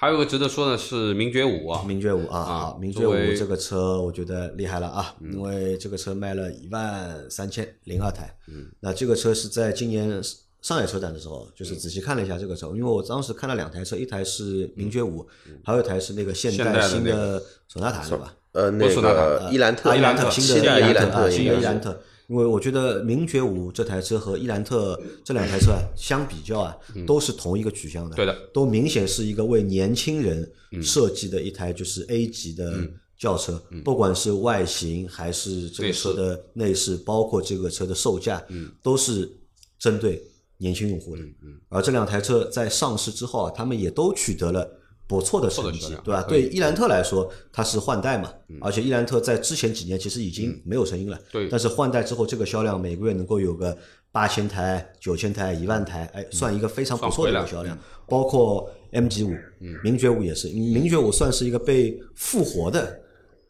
[0.01, 10.19] 还有个值得说的是名爵五啊，名爵五啊，啊，名爵五这个车我觉得厉害了啊，因为这个车卖了一万三千零二台，嗯，那这个车是在今年
[10.59, 15.23] 上海车展的时候，就是仔细看了一下这个车，因为我当时看了两台车，一台是名爵五，
[15.63, 18.33] 还有一台是那个现现代代新的索纳塔，是吧？
[18.53, 22.01] 呃，那个塔伊兰特，啊伊兰特新新的伊兰特啊，新的伊兰特。
[22.31, 30.49] 因为我觉得名爵五这台车和伊兰特这两台车啊相比较啊，都是同一个取向的，对的，都明显是一个为年轻人
[30.81, 38.41] 设计的一台就是 A 级的轿车，不管是外形还是这个车的内饰，包括这个车的售价，
[38.81, 39.29] 都是
[39.77, 40.23] 针对
[40.55, 41.23] 年轻用户的。
[41.67, 44.65] 而这两台车在上市之后啊，他们也都取得了
[45.11, 46.23] 不错的成绩对吧？
[46.23, 51.49] 对伊兰特来说，它是换代嘛，而且伊兰特在之前几年其实已经没有声音了，对。
[51.49, 53.77] 但是换代之后，这个销量每个月能够有个
[54.09, 57.77] 八千台、九千台、一万台，哎，算一个非常不错的一个销量。
[58.07, 59.35] 包括 MG 五，
[59.83, 62.97] 名爵五也是，名爵五算是一个被复活的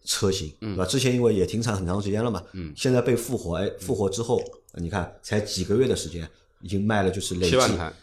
[0.03, 0.85] 车型，对吧？
[0.85, 2.41] 之前因为也停产很长时间了嘛，
[2.75, 4.41] 现在被复活，哎，复活之后，
[4.73, 6.27] 你看才几个月的时间，
[6.61, 7.93] 已经卖了就是累计七万台。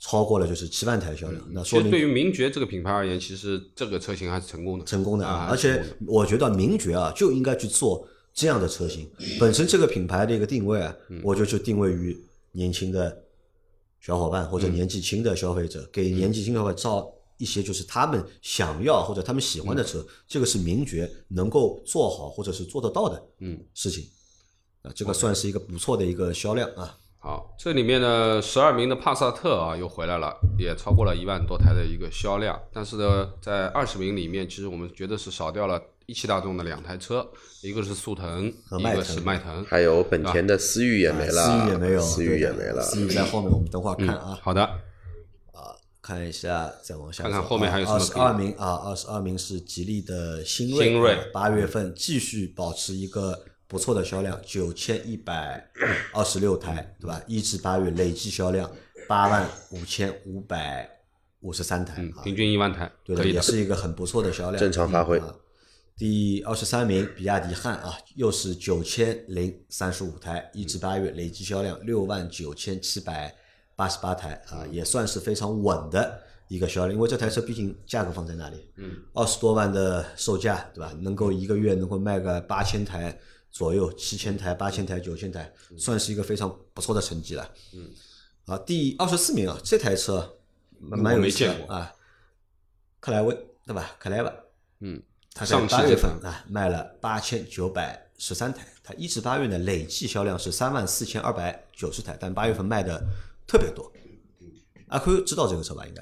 [0.00, 5.46] 超过了就是七万台销量，那其说明对于名爵这个品牌而言，其实这个车型还是成功的，成功的啊！
[5.46, 9.10] 啊而且我觉得名爵啊就应该去做这样的车型。
[9.40, 12.16] 本身这个品牌的一个定位啊，我就就定位于
[12.52, 13.24] 年轻的
[14.00, 24.08] 小伙伴或者年纪轻的消费者，给年纪轻的造一些就是他们想要或者他们喜欢的车，这个是名爵能够做好或者是做得到的嗯事情。
[24.82, 26.96] 啊，这个算是一个不错的一个销量啊。
[27.20, 32.58] 好，这里面呢，十二名的帕萨特啊又回来了，也超过了一万多台的一个销量。
[32.72, 37.28] 但是呢，在二十名里面，其实我们觉得是少掉了一汽大众的两台车，
[37.60, 39.64] 一个是速腾，一个和迈腾是迈腾。
[39.64, 44.38] 还有本田的思域也没了，思域也没有，思域也没了，思域在后面，我们等会儿看啊。
[44.40, 44.70] 好的，
[46.00, 55.70] 看一下，再往下看看后面还有什么二十二名啊，二十二名是吉利的新锐，新锐啊八月份继续保持一个不错的销量，九千一百
[56.12, 57.22] 二十六台，对吧？
[57.26, 58.68] 一至八月累计销量
[59.06, 60.88] 八万五千五百
[61.40, 63.28] 五十三台啊，平均一万台，对的，的。
[63.28, 65.36] 也是一个很不错的销量，正常发挥嗯啊
[65.98, 73.34] 第二十三名，比亚迪汉啊，又是九千零三十五台，一至八月累计销量六万九千七百
[73.74, 76.94] 八十八台啊，也算是非常稳的一个销量。
[76.94, 80.96] 因为这台车毕竟价格放在那里，嗯，二十多万的售价，对吧？
[81.00, 83.18] 能够一个月能够卖个八千台
[83.58, 87.52] 左右，七千台、八千台、九千台，算是一个非常不错的成绩了。
[87.74, 87.90] 嗯，
[88.46, 90.38] 啊，第二十四名啊，这台车
[90.78, 91.92] 蛮蛮有意思啊，
[93.00, 93.96] 克莱威对吧？
[93.98, 94.32] 克莱吧，
[94.78, 95.02] 嗯，
[95.34, 103.04] 它在上八月份啊卖了八千九百十三台，它一至八月呢累计销量是三万四千二百九十台，但八月份卖的
[103.44, 103.92] 特别多。
[104.86, 105.84] 阿坤知道这个车吧？
[105.84, 106.00] 应该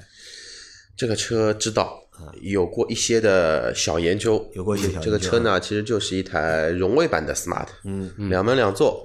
[0.95, 2.06] 这个车知道，
[2.41, 4.43] 有过一些的小研究。
[4.53, 9.03] 有过一些小研究这个车呢，其实就是一台荣威版的 Smart，嗯，两门两座，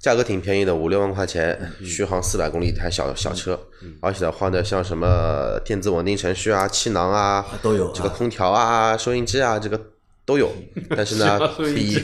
[0.00, 3.58] 价格挺便宜的，五六万块钱，续航四百公里一台小小车。
[4.00, 7.92] 而且的话呢，像什么电子稳定程序啊、气囊啊都有啊。
[7.94, 9.80] 这个空调啊、收音机啊，这个
[10.30, 10.48] 都有。
[10.96, 11.40] 但是呢，
[11.74, 11.98] 比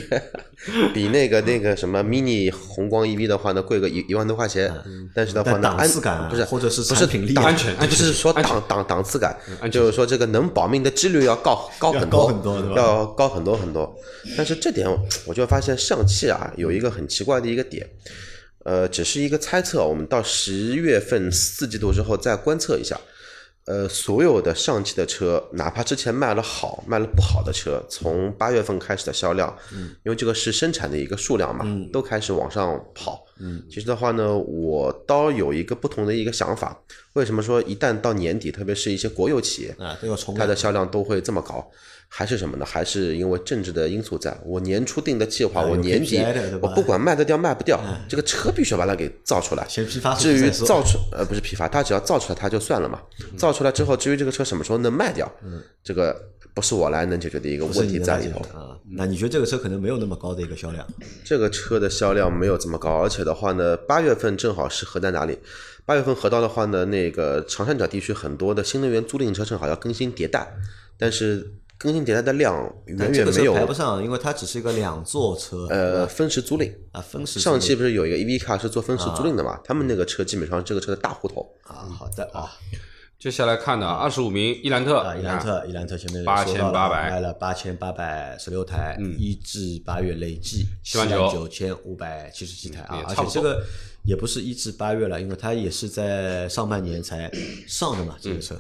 [0.93, 4.69] 比那个那个什么 mini 红光 EV 的话呢，贵个一一万多块钱。
[5.15, 9.39] 但是的话呢，安档次感啊不是或者是不是产品力啊档安全安全不是说档档档次感，
[9.71, 12.33] 就是说这个能保命的几率要高高很多，
[12.75, 13.97] 要高很多很多。
[14.37, 14.89] 但是这点
[15.25, 17.89] 我就发现上汽啊有一个很奇怪的一个点，
[18.65, 22.99] 呃，只是一个猜测，我们到十月份四季度之后再观测一下。
[23.67, 36.81] 呃，所有的上汽的车，哪怕之前卖了好、卖了不好的车，从八月份开始的销量，嗯，因为这个是生产的一个数量嘛，嗯，都开始往上跑，嗯，其实的话呢，我倒有一个不同的一个想法，
[37.15, 41.69] 为什么说一旦到年底，特别是一些国有企业，啊都要冲它的销量都会这么高，
[42.09, 42.65] 还是什么呢？
[42.65, 44.37] 还是因为政治的因素在。
[44.45, 46.19] 我年初定的计划，我年底
[46.63, 49.67] 我不管卖得掉卖不掉，这个车必须要把它给造出来。
[49.69, 53.01] 先批发至于造出呃不是批发，它只要造出来它就算了嘛。
[53.37, 55.31] 造出来之后，至于这个车什么时候能卖掉，
[55.83, 56.17] 这个
[56.55, 58.39] 不是我来能解决的一个问题在里头。
[58.59, 58.79] 啊。
[58.89, 60.87] 那你觉得这个车可能没有那么高的一个销量？
[61.25, 65.39] 这个车的销量没有这么高，而且的话呢，八月份正好是核在哪里？
[65.85, 70.53] 八月份核到的话呢，那个长三角地区很多的新能源租赁车正好要更新迭代，
[70.99, 72.55] 但是更新迭代的量
[72.87, 76.73] 远远没有排不上，因为它只是一个两座车，呃分时租赁。
[76.93, 79.61] 啊，分时上期不是有一个 EV car 是做分时租赁的嘛？
[79.63, 81.47] 他们那个车基本上这个车的大户头。
[81.65, 82.51] 啊，好的啊。
[83.19, 84.99] 接下来看的二十五名伊兰特。
[84.99, 91.31] 啊，伊兰特，伊兰特前面8800说到了卖了八千八百十六台，一至八月累计七万九。
[91.31, 93.63] 九千五百七十七台啊而且这个
[94.05, 97.31] 也不是一至八月了，因为它也是在上半年才
[97.67, 98.55] 上的嘛，这个车。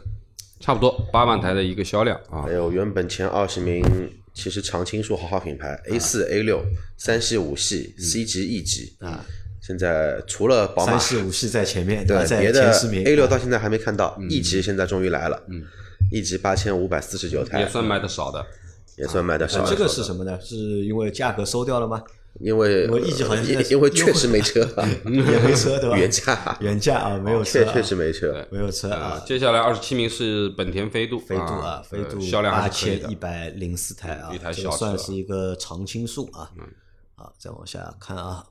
[0.60, 2.42] 差不多八万台的一个销量啊。
[2.42, 3.84] 还，有原本前二十名，
[4.34, 6.62] 其实常青树豪华品牌 A 四、A 六、
[6.96, 9.24] 三系、五系、C 级、E 级啊，
[9.60, 13.04] 现在除了宝马三，系五系在前面，对别的前十名。
[13.04, 13.28] A 六啊。
[13.28, 15.62] 到现在还没看到，E 级现在终于来了，嗯
[16.12, 18.44] ，E 级八千五百四十九台，也算卖的少的。
[18.96, 20.38] 也算卖的少这个是什么呢？
[20.40, 22.02] 是因为价格收掉了吗？
[22.40, 25.96] 因为因为 E 级好像因因为确实没车啊， 也没车对吧？
[25.96, 28.46] 原价原价啊，没有车啊，确确实没车。
[28.50, 29.24] 没有车啊啊，。
[29.26, 33.14] 接下来二十七名是本田飞度，飞度啊啊，，飞度呃销量八还是可以的千一。
[33.14, 36.50] 百零四台啊，一台这小车嗯个算是一个常青树啊。
[37.16, 38.44] 啊，再往下看啊，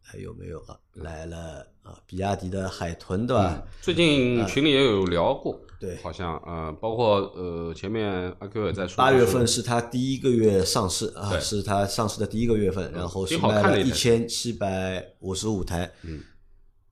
[0.00, 0.76] 还有没有啊？
[0.94, 3.62] 来了啊，比亚迪的海豚对吧？
[3.82, 5.96] 最近群里也有聊过，对。
[6.02, 15.92] 好像呃，包括呃前面阿 Q 也在说，八月份是它第一个月上市啊，是它上市的第一个月份，然后是卖了一看一千七百五十五台。
[16.02, 16.20] 嗯，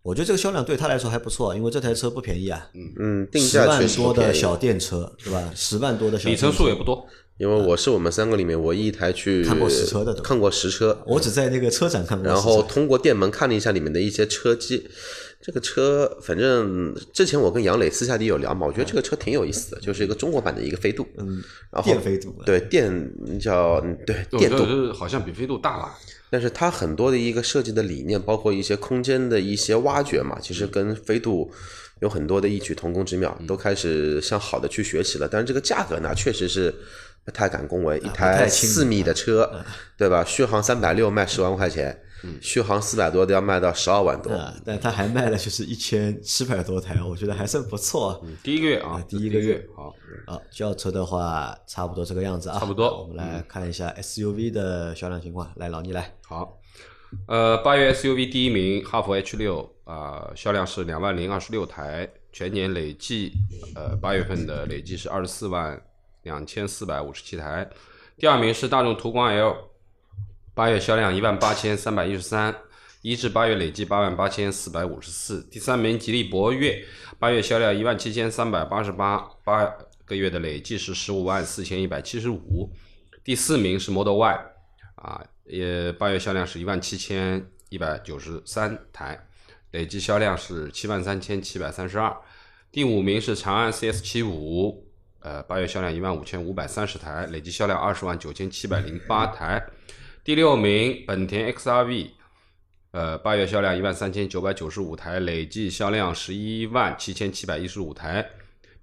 [0.03, 3.87] 我觉得这个销量对他来说还不错，因为这台车不便宜啊，嗯，定十万。
[3.97, 5.51] 多的小电车，是吧？
[5.55, 6.65] 十万多的小里程电车。
[6.65, 7.07] 数也不多，
[7.39, 12.27] 因为我是我们三个里面唯一一台去看过实车的看过实车，我只在那个车展看过。
[12.27, 14.89] 然后通过店门看了一下里面的一些车机，
[15.43, 25.93] 这个车反正之前我跟杨磊私下里有聊嘛，我觉得这个车挺有意思的，就是一个中国版的一个飞度，嗯，然后电飞度啊对电叫嗯对电度，好像比飞度大了。
[26.31, 31.51] 但是它很多的一个设计的理念，包括一些空间的一些挖掘嘛，其实跟飞度
[32.01, 35.29] 有很多的异曲同工之妙，都开始向好的去学习了。
[35.31, 36.73] 但是这个价格呢，确实是
[37.25, 39.51] 不太敢恭维，一台四米的车，
[39.99, 40.25] 对吧？
[40.25, 42.01] 续航三百六卖十万块钱，
[42.41, 44.33] 续航四百多的要卖到十二万多。
[44.33, 48.11] 啊，但它还卖了就是一千七百多台，我觉得还算不错。
[48.11, 48.21] 啊。
[48.43, 49.67] 第一个月啊，第一个月。
[49.75, 49.95] 好，
[50.27, 53.03] 啊，轿车的话差不多这个样子啊，差不多。
[53.03, 56.59] 我们来看一下 SUV 的销量情况，来老倪来，好，
[57.27, 63.33] 呃，八月 SUV 第一名哈弗 H 六啊，销量是两万零二十六台，全年累计
[63.75, 65.83] 呃八月份的累计是二十四万
[66.23, 67.69] 两千四百五十七台。
[68.17, 69.57] 第二名是大众途观 L，
[70.55, 72.55] 八月销量一万八千三百一十三，
[73.01, 75.43] 一至八月累计八万八千四百五十四。
[75.51, 76.85] 第三名吉利博越，
[77.19, 79.65] 八月销量一万七千三百八十八，八
[80.05, 82.71] 个月的累计是十五万四千一百七十五。
[83.25, 84.47] 第四名是 Model Y，
[84.97, 89.27] 啊，也八月销量是一万七千一百九十三台，
[89.71, 92.15] 累计销量是七万三千七百三十二。
[92.71, 94.87] 第五名是长安 CS 七五，
[95.21, 99.65] 呃，八月销量一万五千五百三十台，累计销量二十万九千七百零八台。
[100.25, 102.11] 第六名本田 XRV，
[102.93, 108.31] 呃，八月销量一万三千九百九十五台，累计销量十一万七千七百一十五台。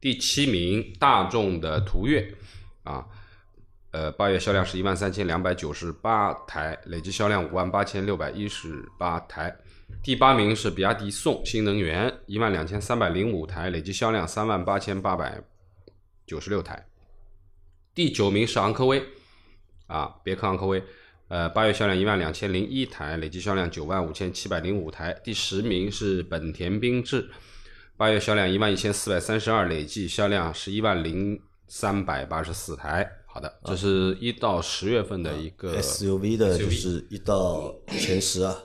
[0.02, 2.30] 第七名大众的途岳，
[2.84, 3.06] 啊，
[3.92, 9.56] 呃，八月销量是一万三千两百九十八台，累计销量五万八千六百一十八台。
[10.04, 15.42] 第八名是比亚迪宋新能源，一万两千三百零五台，累计销量三万八千八百
[16.28, 16.86] 九十六台。
[17.96, 19.02] 第九名是昂科威，
[19.88, 20.84] 啊，别克昂科威，
[21.30, 25.16] 呃，八月销量一万两千零一台，累计销量九万五千七百零五台。
[25.24, 27.30] 第十名是本田缤智，
[27.96, 33.08] 八月销量一万一千四百三十二，累计销量是一万零三百八十四台。
[33.28, 38.56] 好的，这是一到十月份的一个 SUV 的，就是一到前十啊。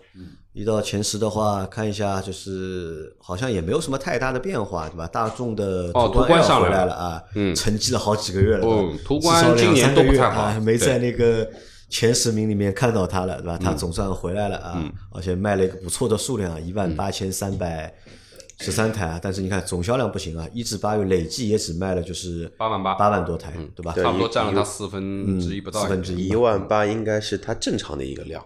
[0.54, 5.06] 一到前十的话，看一下，就是好像也没有什么太大的变化，对吧？
[5.08, 11.50] 大众的哦途观上来了啊，嗯沉寂了好几个月了，哦途观今年都不太好啊，没在那个
[11.94, 13.56] 前十名里面看到他了，对吧？
[13.56, 17.94] 他总算回来了啊，嗯而且卖了一个不错的数量，一万八千三百
[18.58, 19.20] 十三台啊。
[19.22, 23.92] 但是你看总销量不行啊，一至八月累计也只卖了就是八万八八万多台，对吧？
[23.94, 28.44] 差不多占了它四分之一不到，四分之一一万八应该是它正常的一个量。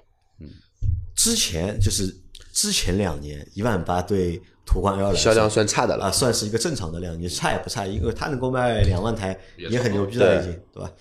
[1.16, 2.14] 之前就是
[2.52, 10.92] 之前两年一万八对途观 L 来说销量算差的啊，了，算是一个正常的量，你差也不差，因为它能够卖两万台也很牛逼了，已经对吧？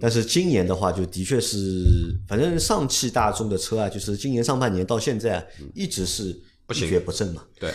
[0.00, 1.84] 但是今年的话，就的确是，
[2.26, 6.36] 反正上汽大众的车啊，就是今年上半年到现在啊一直是
[6.66, 7.44] 不行蹶不振嘛。
[7.60, 7.72] 对，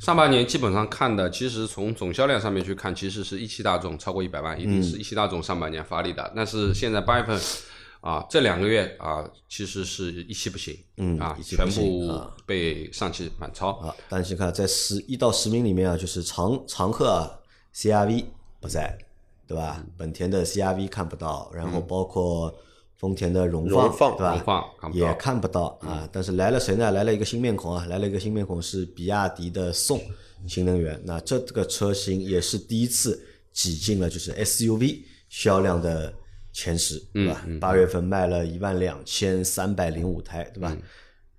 [0.00, 6.32] 上半年基本上看的，其实从总销量上面去看，其实是一汽大众超过一百万，一定是一汽大众上半年发力的。
[6.36, 7.40] 但是现在八月份
[8.00, 12.30] 啊，这两个月啊，其实是一汽不行，嗯啊，全部啊。
[12.46, 13.72] 被上汽满超。
[13.78, 17.28] 啊，但是看在十一到十名里面啊，就是常常客啊
[17.74, 18.26] CRV
[18.60, 18.96] 不在，
[19.48, 19.84] 对吧？
[19.96, 22.54] 本田的 CRV 看不到，然后包括
[22.96, 24.34] 丰田的荣放，荣放对吧？
[24.34, 26.08] 荣放看也看不到啊。
[26.12, 26.90] 但是来了谁呢？
[26.90, 30.00] 来了一个新面孔啊，来了一个新面孔是比亚迪的宋
[30.46, 31.00] 新能源。
[31.04, 33.20] 那这个车型也是第一次
[33.52, 36.12] 挤进了就是 SUV 销量的
[36.52, 37.46] 前十，对吧？
[37.60, 40.76] 八月份卖了一万两千三百零五台，对吧？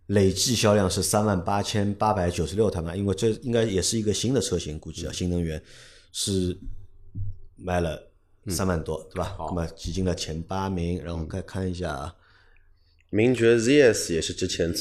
[0.08, 5.62] 累计销量是三万八千八百九十六台嘛，因为这应该也是一个新的车型，估计啊，新能源
[6.12, 6.58] 是
[7.62, 8.08] 卖了
[8.48, 9.36] 三万多，对吧？
[9.40, 12.16] 那么挤进了前八名，然后再看一下啊，
[13.10, 14.74] 名爵 ZS 也是之前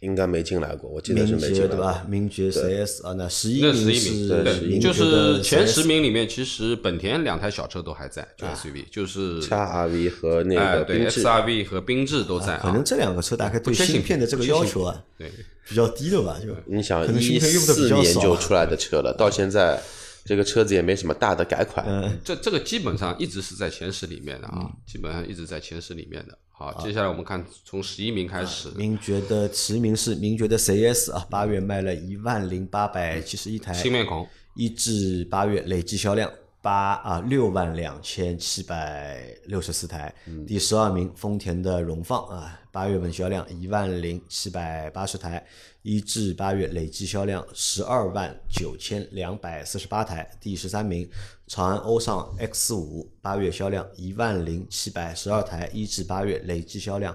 [0.00, 1.76] 应该没进来过，我记得是名爵没进来过。
[1.76, 2.04] 对吧？
[2.08, 12.60] 名爵 CS 啊，那十一那名十一名，是对，名爵就是的前 CS 十名里面，其实本田两台小车都还在，就 SUV，就是叉 RV 和那哎，对个缤智，，XRV 和缤智都在啊。
[12.62, 15.30] 可能这两个车大概对不缺芯芯片的这个不缺芯要求啊对，
[15.68, 16.36] 比较低的吧？
[16.44, 18.02] 就你想可能芯一片用的比四较少啊。
[18.02, 19.80] 年就出来的车了，到现在
[20.24, 21.84] 这个车子也没什么大的改款。
[21.86, 26.38] 嗯，这这个基本上一直是在前十里面的啊，基本上一直在前十里面的。
[26.56, 36.30] 好，接下来我们看从十一名开始，名爵的十名是名爵的 CS 啊，八月卖了一万零八百七十一台，新面孔，一至八月累计销量
[36.64, 40.12] 八啊六万两千七百六十四台，
[40.46, 45.46] 第十二名丰田的荣放啊，八月份销量一万零七百八十台，
[45.82, 51.06] 一至八月累计销量十二万九千两百四十八台，第十三名
[51.46, 57.14] 长安欧尚 X 五八月销量一万零七百十二台，一至八月累计销量。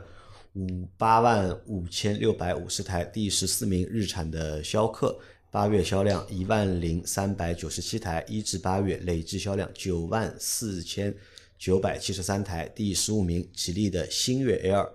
[0.55, 5.17] 五八万五千六百五十台，第十四名日产的逍客，
[5.51, 11.11] 八月销量一万零三百九十七台，一至八月累计销量九万四千
[11.57, 14.87] 九百七十三台，第十五名吉利的星越 L，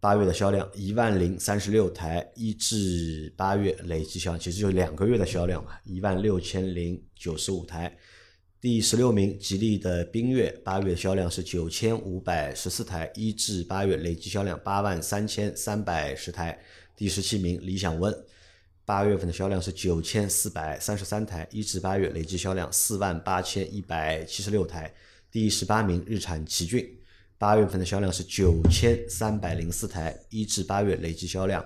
[0.00, 7.94] 八月的销量一万零三十六台，一至八月累计销量其实就两个月的销量嘛，一万六千零九十五台。
[8.58, 16.58] 第十六名，吉利的缤越，八月销量是九千五百十四台，一至八月累计销量八万三千三百十台。
[16.96, 18.16] 第十七名，理想 ONE，
[18.84, 24.92] 八月份的销量是九千四百三十三台，一至八月累计销量四万八千一百七十六台。
[25.30, 26.86] 第十八名，日产奇骏，
[27.38, 31.64] 八月份的销量是九千三百零四台，一至八月累计销量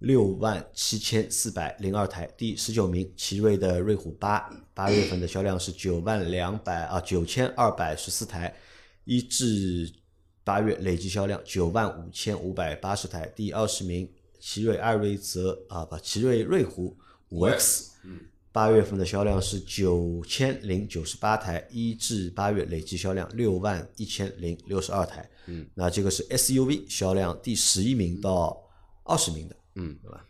[0.00, 2.26] 六万七千四百零二台。
[2.36, 8.54] 第十九名，奇瑞的瑞虎八，八月份的销量是九万两百啊九千二百十四台，
[9.04, 9.90] 一至
[10.44, 13.26] 八月累计销量九万五千五百八十台。
[13.34, 14.08] 第二十名，
[14.40, 16.96] 奇瑞艾瑞泽啊不，奇瑞瑞虎
[17.28, 17.92] 五 X，
[18.50, 25.28] 八月份的销量是九千零九十八台，一至八月累计销量六万一千零六十二台。
[25.46, 28.60] 嗯，那这个是 SUV 销量第十一名到
[29.04, 30.24] 二十名的，嗯，对吧？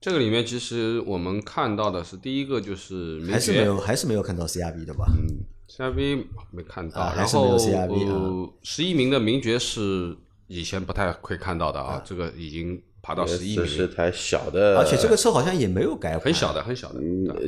[0.00, 5.06] 这个里面其实我们看到的是第一个就是还是没有，还是没有看到 CRV 的吧？
[5.18, 16.98] 嗯，CRV 没看到，还是没有后 CRV 呃十一名的名爵是以前不太会看到的啊，这个已经爬到十一米，这是台小的，而且这个车好像也没有改款，很小的很小的，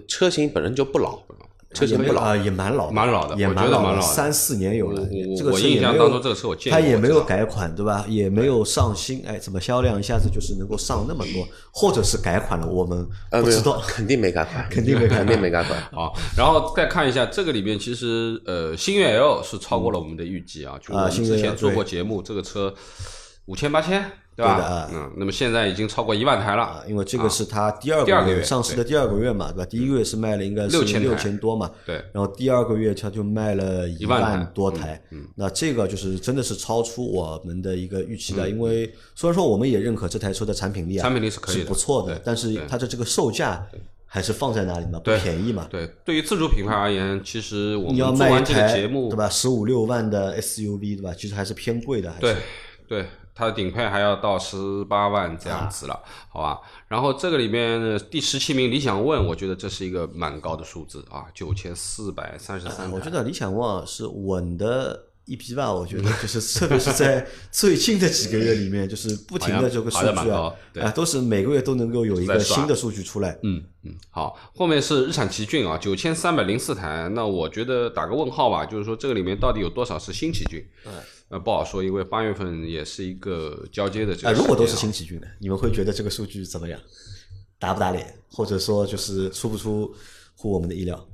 [0.07, 1.19] 车型本身就不老，
[1.75, 5.03] 车型不老啊，也蛮老，蛮老的我觉也蛮老得蛮老的三四年有了。
[5.03, 8.05] 我这个我印车也没有象当中这个车我见它也没有改款，对吧？
[8.09, 11.45] 也没有上新，哎，怎么销量一下子就是能够上那么多？
[11.73, 13.83] 或者是改款了，我们不知道，。
[13.85, 15.77] 肯定没改款， 肯定没改款肯定没改款。
[15.91, 22.73] 好，然后再看一下这个里面，其实呃，星越 L 是超过了我们的预计啊，就我们之前做过节目，这个车
[23.47, 24.11] 五千八千，
[24.45, 24.89] 对的啊。
[24.93, 26.63] 嗯，那么现在已经超过一万台了。
[26.63, 29.67] 啊，，因为这个是它第二个月上市的第二个月嘛，对吧？
[29.67, 31.19] 第一个月是卖了应该是6000六台。
[31.19, 35.01] 千多嘛，对，然后第二个月它就卖了一万多台，
[35.35, 43.67] 那这个就是真的是超出我们的一个预期的，因为虽然说我们也认可这台车的产品力啊，产品力是可以的不错的，但是它的这个售价
[44.07, 45.67] 还是放在那里嘛，不便宜嘛。
[45.69, 49.29] 对，对于自主品牌而言，其实我你要卖一们做完这个台节目，对吧？
[49.29, 51.13] 十五六万的 SUV 对吧？
[51.17, 52.21] 其实还是偏贵的，还是。
[52.21, 52.37] 对
[52.89, 53.07] 对，
[53.39, 56.59] 它的顶配还要到十八万这样子了，好吧？
[56.89, 62.91] 然后这个里面呃第十七名理想 ONE，我觉得这是一个蛮高的数字啊，九千四百三十三。
[62.91, 73.39] 我觉得理想 ONE 是稳的一批吧，我觉得就是特别是在最近的几个月里面，就是不停的这个数据啊 啊，都是每个月都能够有一个新的数据出来。
[73.45, 80.67] 嗯嗯，好，后面是日产奇骏啊，九千三百零四台，那我觉得打个问号吧，就是说这个里面到底有多少是新奇骏？
[81.29, 84.39] 呃，不好说，因为八月份也是一个交接的这啊，个时间啊。
[84.41, 86.81] 如果都是新奇骏的，你们会觉得这个数据怎么样？
[87.59, 89.95] 打不打脸，或者说就是出不出
[90.37, 91.07] 乎我们的意料？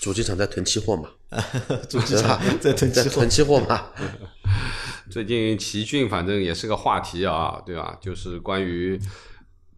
[0.00, 1.08] 主机厂在囤期货嘛，
[1.88, 3.86] 主机厂 在囤期货在囤，期货嘛，
[5.08, 7.96] 最近奇骏反正也是个话题啊，对吧？
[8.00, 9.00] 就是关于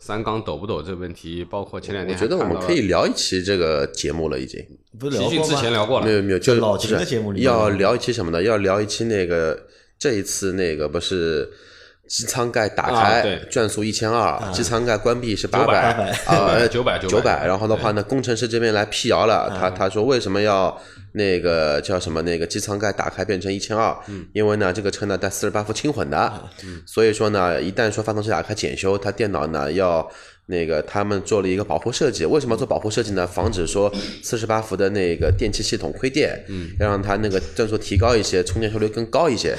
[0.06, 4.64] 三缸抖不抖这个问题，包括前两天我觉得我们可以聊一期这个节目了，已经。
[5.00, 5.60] 不是奇骏之聊过吗？
[5.60, 8.40] 前聊过了，没有没有，就老秦的不是节目里要聊一期什么呢？
[8.40, 9.66] 要聊一期那个
[9.98, 11.50] 这一次那个不是
[12.06, 17.44] 机舱盖打开转速一千二，机舱盖关闭是八900百啊，900 900九百。
[17.44, 20.80] 然后的话呢，工程师这边来辟谣了，他他说为什么要
[21.16, 23.96] 那个叫什么那个机舱盖打开变成一千二？
[24.32, 26.48] 因为呢这个车呢带四十八伏轻混的，
[26.86, 30.08] 所以说呢一旦说发动机打开检修，它电脑呢要。
[30.48, 33.26] 那个他们做了一个保护设计，为什么做保护设计呢？
[33.26, 33.92] 防止说
[34.22, 39.56] 四十八伏的那个电气系统亏电，嗯，要让它那个转速提高一些，充电效率更高一些。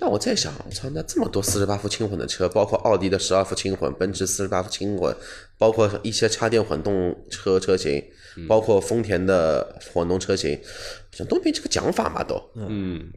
[0.00, 5.14] 那我在想，我操，那这么多四十八伏轻混的车，包括奥迪的十二伏轻混，奔驰四十八伏轻混，
[5.58, 8.02] 包括一些插电混动车车型，
[8.48, 10.58] 包括丰田的混动车型，
[11.10, 12.40] 像都没这个讲法嘛都。
[12.54, 13.12] 嗯，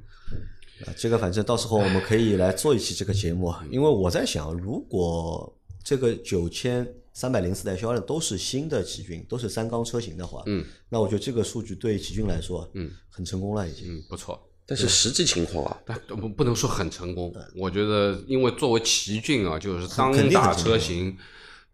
[0.85, 13.95] 啊，这个反正到时候我们可以来做一期这个节目，啊，因为我在想，如果这个九千三百零四台销量都是新的奇骏，都是三缸车型的话，嗯，那我觉得这个数据对奇骏来说，嗯，很成功了已经。
[13.95, 14.41] 嗯，不错。
[14.67, 21.15] 但是实际情况啊，但不不能说很成功，我觉得，因为作为奇骏啊，就是当肯定打很成功车型，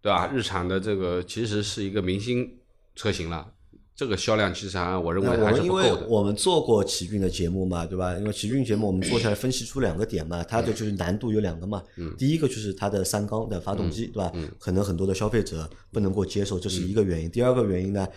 [0.02, 0.30] 对吧？
[0.34, 2.46] 日产的这个其实是一个明星
[2.96, 3.54] 车型了，
[3.96, 6.08] 这个销量其实还我认为还是我们因为不够的。
[6.08, 8.16] 我们做过奇骏的节目嘛，对吧？
[8.18, 11.84] 因为奇骏节目我们做下来分析出两个点嘛，它的就是难度有两个嘛。
[11.98, 14.32] 嗯第一个就是它的三缸的发动机，对吧？
[14.60, 17.30] 可能很多的消费者不能够接受，这是一个原因。
[17.30, 18.08] 第二个原因呢，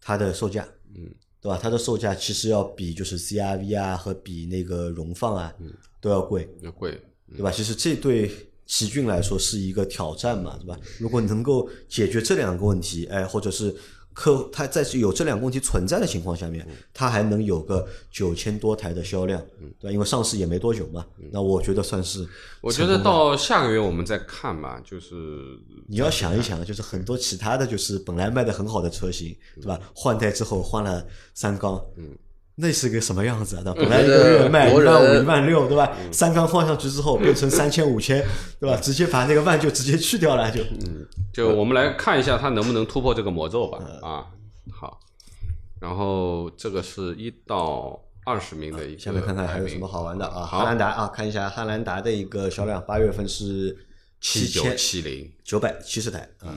[0.00, 1.10] 它的售价，嗯，
[1.40, 1.58] 对吧？
[1.60, 5.52] 它的售价其实要比就是 CRV 啊和比那个荣放啊
[6.00, 6.48] 都要贵。
[6.60, 7.00] 要贵，
[7.32, 7.50] 对吧？
[7.50, 8.30] 其实这对
[8.66, 10.78] 奇骏来说是一个挑战嘛，对吧？
[10.98, 13.74] 如果能够解决这两个问题，哎，或者是
[14.14, 19.42] 客户他在有这两个问题存在的情况下面，他还能有个九千多台的销量，
[19.80, 19.92] 对吧？
[19.92, 22.26] 因为上市也没多久嘛，那我觉得算是
[22.62, 25.58] 我觉得到下个月我们再看吧，就是
[25.88, 29.80] 你要想一想，就是很多其他的就是本来卖的很好的车型，对吧？
[29.94, 31.04] 换代之后换了
[31.34, 32.16] 三缸，嗯。
[32.56, 33.62] 那是个什么样子啊？
[33.64, 33.74] 对吧？
[33.76, 35.90] 本来一个月卖一万五、一万六，对吧？
[36.12, 38.24] 三缸放上去之后变成三千、五千，
[38.60, 38.76] 对吧？
[38.76, 40.62] 直接把那个万就直接去掉了，就。
[40.62, 43.78] 嗯就我们来看一下它能不能突破这个魔咒吧。
[44.02, 44.26] 啊，
[44.70, 45.00] 好，
[45.80, 50.46] 然后这个是一到二十名的一个下面看看还有什么好玩的啊？
[50.46, 53.76] 好汉兰达啊，看一下汉兰达的一个销量，八月份是
[54.20, 56.54] 七千七零，九百七十台啊，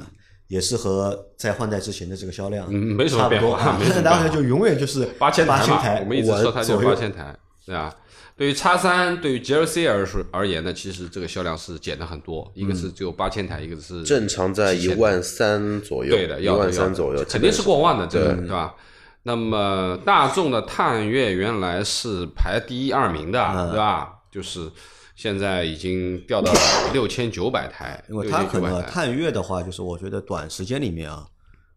[0.48, 3.64] 也是和在换代之前的这个销量嗯没什么差不多啊。
[3.64, 7.36] 变化没什么汉兰达好像变化就永远就是八千台台，我们一直说它就左右八千台，
[7.66, 7.94] 对吧？
[8.38, 18.76] 对于叉三，对于 GLC 而说而言呢，其实这个销量是减了很多，一个是只有八千台，一个是正常在一万三左右，对的，一万三左右，肯定是过万的，这个对对吧？
[19.24, 24.14] 那么大众的探岳原来是排第一二名的，嗯对吧？
[24.32, 24.70] 就是
[25.18, 26.60] 现在已经掉到了
[26.94, 31.26] 六千九百台，因为它可能探月的话，就是我觉得短时间里面啊，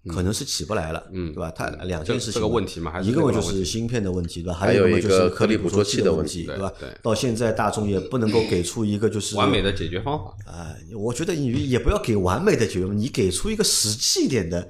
[0.09, 1.51] 可能是起不来了，嗯对吧？
[1.57, 4.59] 它两件事情这个问题嘛还是一个嘛就这个问题是芯片的问题，对吧？
[4.59, 6.91] 还有一个就是颗粒捕捉器的问题对吧对？
[7.03, 10.37] 到现在大众也不能够给出一个就是完美的解决方法。
[10.47, 14.69] 啊，我觉得你也不要给完美的解决，你给出一个实际一点的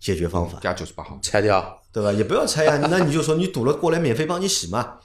[0.00, 0.60] 解决方法。
[0.60, 2.12] 加九十八号，拆掉，对吧？
[2.12, 4.98] 也不要拆呀，那你就说你堵了过来免费帮你洗嘛，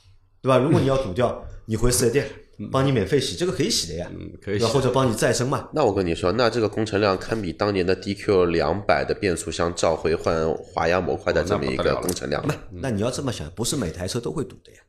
[0.43, 0.59] 对吧？
[0.59, 2.29] 如果你要堵掉，你回四 S 店
[2.71, 4.65] 帮你免费洗，这个可以洗的呀，嗯，可以洗？
[4.65, 5.69] 或者帮你再生嘛。
[5.73, 12.55] 那我跟你说，那这个工程量堪比当年的 DQ 两百的变速箱召回换滑压模块的这么一个哦那不得了了工程量那。
[12.81, 14.79] 那你要这么想，不是每台车都会堵的呀，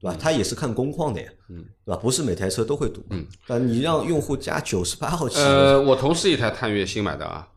[0.00, 0.16] 对吧？
[0.20, 2.00] 它也是看工况的呀，嗯，对吧？
[2.00, 7.48] 不是每台车都会堵，嗯，但你让用户加九十八号气，呃，我同事一台探岳新买的啊，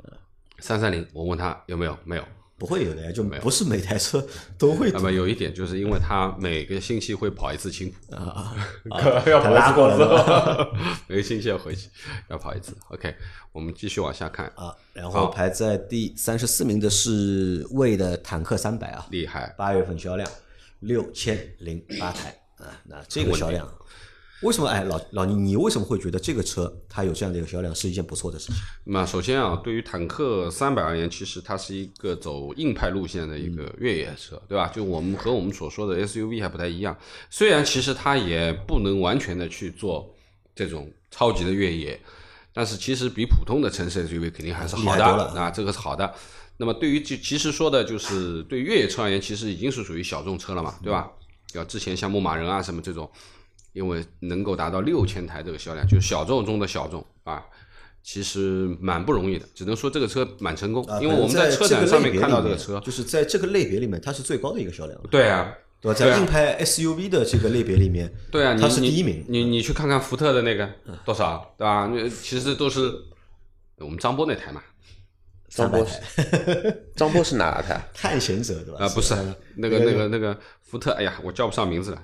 [0.60, 2.24] 三三零，我问他有没有，没有。
[2.62, 4.24] 不会有的呀，就不是每台车
[4.56, 8.56] 都会那么有一点就是因为它每个星期会跑一次青浦，啊。
[9.26, 10.72] 要他拉过来的的，
[11.10, 11.90] 每个星期要回去
[12.30, 12.78] 要跑一次。
[12.90, 13.16] OK，
[13.52, 19.56] 我们继续往下看，啊，然后排在第三十四名的是魏的坦克三百啊，厉害。
[19.58, 20.30] 八月份销量
[20.82, 22.30] 六千零八台。
[22.58, 23.68] 啊，那这个销量，
[24.42, 24.68] 为什么？
[24.68, 28.56] 哎，老老倪，你为什么会觉得这个车它有这样的一个销量是一件不错的事情？
[28.86, 34.68] 那么首先啊，对于坦克三百而言，其实它是一个走硬派路线的一个越野车，对吧？
[34.74, 36.98] 就我们和我们所说的 SUV 还不太一样，
[37.30, 40.14] 虽然其实它也不能完全的去做
[40.56, 42.00] 这种超级的越野，
[42.52, 45.06] 但是其实比普通的城市 SUV 肯定还是好的
[45.40, 46.14] 啊，这个是好的。
[46.58, 51.10] 那么对于就其实说的就是对越野车而言，其实已经是属于小众车了嘛，对吧？
[51.54, 53.10] 要之前像牧马人啊什么这种，
[53.74, 57.44] 因为能够达到六千台这个销量，就是小众中的小众啊，
[58.04, 59.46] 其实蛮不容易的。
[59.54, 65.98] 只能说这个车蛮成功，啊，因为我们在车展上面看到这个车，就是在这个类别里面，它是最高的一个销量，对啊，对吧？
[65.98, 69.24] 在硬派 SUV 的这个类别里面，对啊，你它是你第一名。
[69.28, 70.70] 你你去看看福特的那个
[71.06, 71.90] 多少，对吧？
[71.94, 72.92] 那其实都是
[73.78, 74.62] 我们张波那台嘛，
[75.50, 77.82] 张波是张波是哪台？
[77.94, 78.86] 探险者对吧？
[78.86, 82.04] 啊，不是呃那个那个那个福特，哎呀，我叫不上名字了，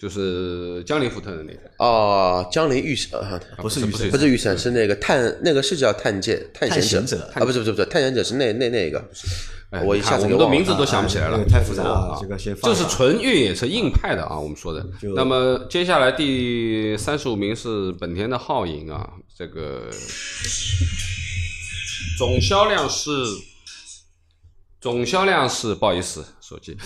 [0.00, 7.18] 就是江铃福特的那台，哦，江铃遇险，啊不是雨神不是不是遇险，是那个探，那个是叫探界探探险者。
[7.18, 9.04] 者啊，不是不是不是，探险者是那那那个，
[9.68, 10.46] 哎我一下子给忘了。
[10.46, 11.36] 的名字都想不起来了。
[11.36, 14.82] 啊那个，太复杂了啊，这个先放这是纯越野车硬派的啊，我们说的。
[15.14, 19.90] 那么接下来第三十五名是本田的皓影啊，这个。
[22.16, 23.10] 总销量是
[24.80, 26.76] 总销量是不好意思，手机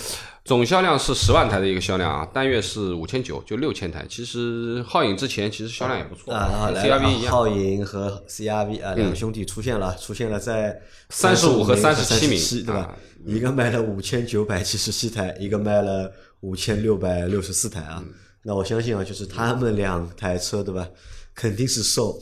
[0.43, 4.05] 总销量是十万台的一个销量啊，单月是五千九，就六千台。
[4.09, 7.33] 其实皓影之前其实销量也不错，啊来了 CRV 一样。
[7.33, 10.79] 嗯皓影和 CRV 啊，两个兄弟出现了，出现了在
[11.09, 12.97] 三十五和三十七名对吧啊？
[13.25, 18.03] 一个卖了五千九百七十七台，一个卖了五千六百六十四台啊。
[18.05, 18.13] 嗯
[18.47, 20.87] 那我相信啊，就是他们两台车对吧，
[21.33, 22.15] 肯定是受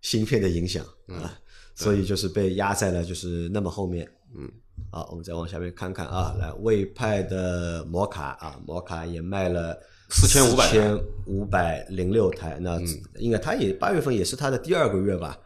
[0.00, 1.34] 芯片的影响嗯啊，
[1.74, 4.08] 所以就是被压在了就是那么后面。
[4.38, 4.48] 嗯，
[4.90, 9.78] 好，我们再往下面看看啊，来魏派的摩卡啊，摩卡也卖了。
[10.08, 15.36] 4500台千五百零六台，那嗯应该它也八月份也是它的第二个月吧，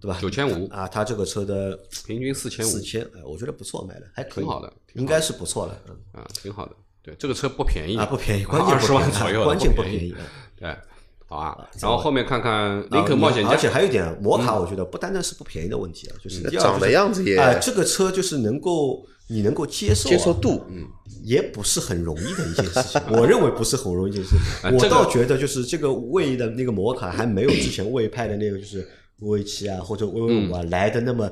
[0.00, 0.16] 对吧？
[0.18, 6.74] 九千五啊，它这个车的平均四千五四，千，哎，我觉得不错，卖的还可以，挺好的应该是不错了，嗯，啊，挺好的。
[7.02, 10.14] 对，这个车不便宜啊，不便宜，关键二十万左右，关键不不便宜。
[10.56, 10.74] 对，
[11.26, 11.56] 好啊。
[11.80, 20.86] 然后后面看看林啊肯冒险家，而且还有一点，摩卡我觉得不单单是不便宜的问题啊，就是第二长得样子也哎，这个车就是能够你能够接受啊接受度，嗯，
[21.24, 23.00] 也不是很容易的一件事情。
[23.10, 24.76] 我认为不是很容易一件事情。
[24.76, 28.86] 我倒觉得就是这个魏的那个摩卡还没有之前魏派的那个就是
[29.18, 31.28] V 七啊或者威威五啊来的那么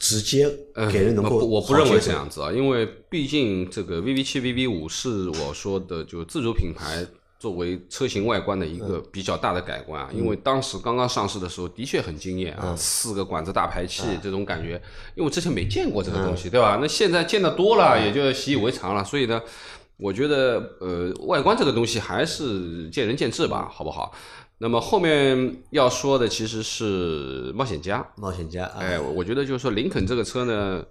[0.00, 7.06] 直接嗯给人能够不我不认为这样子啊，因为毕竟这个 VV 七、VV 五是我说的就自主品牌
[7.44, 10.08] 作为车型外观的一个比较大的改观啊。
[10.10, 14.80] 因为当时刚刚上市的时候，的确很惊艳啊，四个管子大排气这种感觉，
[15.14, 16.78] 因为之前没见过这个东西，对吧？
[16.80, 19.04] 那现在见得多了，也就习以为常了。
[19.04, 19.38] 所以呢，
[19.98, 24.10] 我觉得呃，外观这个东西还是见仁见智吧，好不好？
[24.64, 30.82] 那么后面要说的其实是冒险家，冒险家啊，哎，我我觉得就是说林肯这个车呢，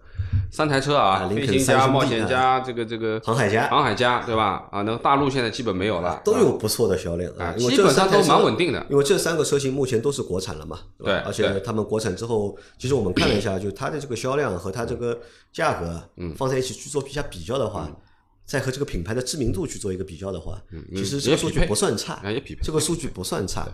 [0.51, 3.67] 三台车啊，啊林肯飞行家、三冒险家，这个这个航海家。
[3.69, 4.67] 航海家，对吧？
[4.71, 8.85] 啊，那个大陆现在基本没有了，都有不错的销量啊基本上都蛮稳定的。
[8.91, 10.83] 因为这三个车型目前都是国产了嘛，吧？
[11.05, 15.17] 对而且他们国产之后，其实我们看了一下，就它的这个销量和它这个
[15.51, 16.35] 价格，嗯。
[16.35, 17.89] 放在一起去做一下比较的话，
[18.45, 23.65] 再和这个品牌的知名度去做一个比较的话，嗯其实这个数据不算差啊，也匹配这个数据不算差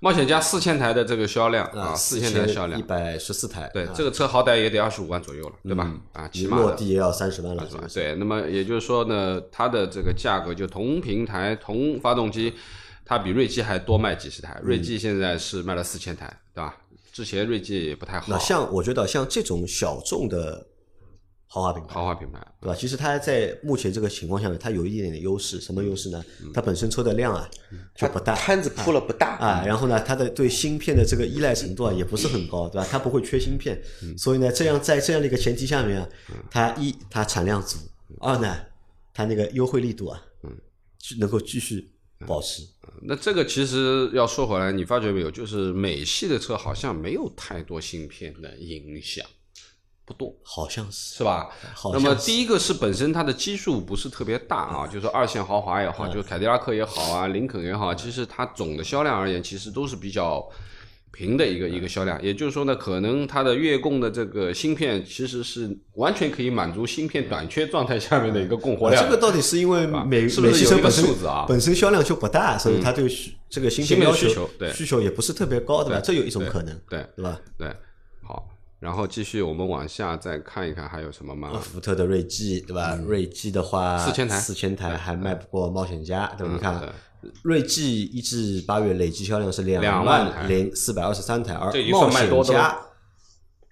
[0.00, 5.92] 冒险家四千台的这个销量啊，四千台的销量一，百十四台，对啊，这个车好歹也得二十五万左右了，对吧？
[6.12, 6.56] 啊，起码。
[6.56, 7.84] 落地也要三十万了，是吧？
[7.92, 12.52] 对，那么也就是说呢，它的这个价格就同平台同发动机，
[13.04, 14.58] 它比锐际还多卖几十台。
[14.62, 16.76] 锐际现在是卖了四千台，对吧？
[17.12, 20.66] 之前锐际也不太好那，像我觉得像这种小众的
[21.54, 22.40] 豪华品牌，豪华品牌。
[22.62, 22.74] 对吧？
[22.74, 25.60] 其实它在目前这个情况下面，它有一点点的优势。
[25.60, 26.24] 什么优势呢？
[26.40, 27.46] 嗯它本身车的量啊
[27.94, 32.88] 就不大摊子铺了不大，啊，然后呢，它的对芯片的这个依赖程度啊也不是很高，对吧？
[32.90, 36.08] 它不会缺芯片，嗯所以呢，这样在这样的一个前提下面啊，
[36.50, 37.76] 它一它产量足
[38.20, 38.56] 二呢，
[39.12, 40.50] 它那个优惠力度啊，嗯，
[41.18, 41.90] 能够继续
[42.26, 42.62] 保持。
[43.02, 49.26] 那这个其实要说回来，你发觉没有，就是美系的车好像没有太多芯片的影响，
[50.12, 50.34] 不多。
[50.42, 51.16] 好像是。
[51.16, 51.48] 是吧？
[51.74, 60.44] 好那么第一个是本身它的基数不是特别大啊，就是二线豪华也好，就是凯迪拉克也好啊，林肯也好，其实它总的销量而言，其实都是比较
[61.12, 62.20] 平的一个一个销量。
[62.22, 69.04] 也就是说呢，可能它的月供的这个芯片其实是完全可以满足芯片短缺状态下面的一个供货量。
[69.04, 69.82] 这个到底是因为
[70.28, 71.44] 是不是有一个数字啊？
[71.46, 74.72] 嗯本身销量就不大，所以它对需这个芯芯片需求对。
[74.72, 76.00] 需求也不是特别高，对吧？
[76.00, 77.04] 这有一种可能，对。
[77.14, 77.38] 对吧？
[77.58, 77.74] 对，好，
[78.82, 81.52] 然后继续我们往下再看一看还有什么吗？
[81.60, 82.96] 福特的锐际，对吧？
[83.06, 86.52] 锐际的话，4000台四千台还卖不过冒险家，对吧？
[86.52, 86.92] 嗯你看，
[87.42, 92.76] 锐际一至八月累计销量是两两万零四百二十三台，而冒险家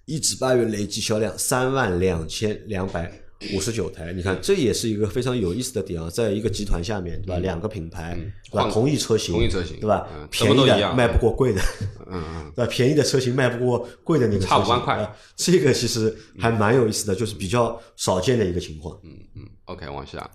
[0.04, 3.10] 一至八月累计销量三万两千两百
[3.54, 4.12] 五十九台。
[4.12, 7.38] 你看，这也是一个非常有意思的点啊，在一个集团下面，对吧？
[7.38, 8.14] 两个品牌，
[8.50, 8.62] 对吧？
[8.64, 10.28] 换同一车型，同一车型对吧嗯？
[10.30, 11.60] 便宜的卖不过贵的，
[12.06, 12.70] 嗯嗯， 对吧？
[12.70, 18.98] 便宜的车型卖不过贵的那个车型，差五万块啊这个其实还蛮有意思的，就是比较少见的一个情况。
[19.02, 20.30] 嗯嗯 OK，往下，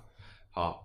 [0.52, 0.82] 好，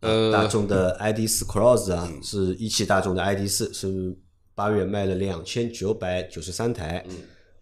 [0.00, 4.14] 呃大呃，众的 ID 四 Cross 啊，是一汽大众的 ID 四，是
[4.54, 7.04] 八月卖了两千九百九十三台。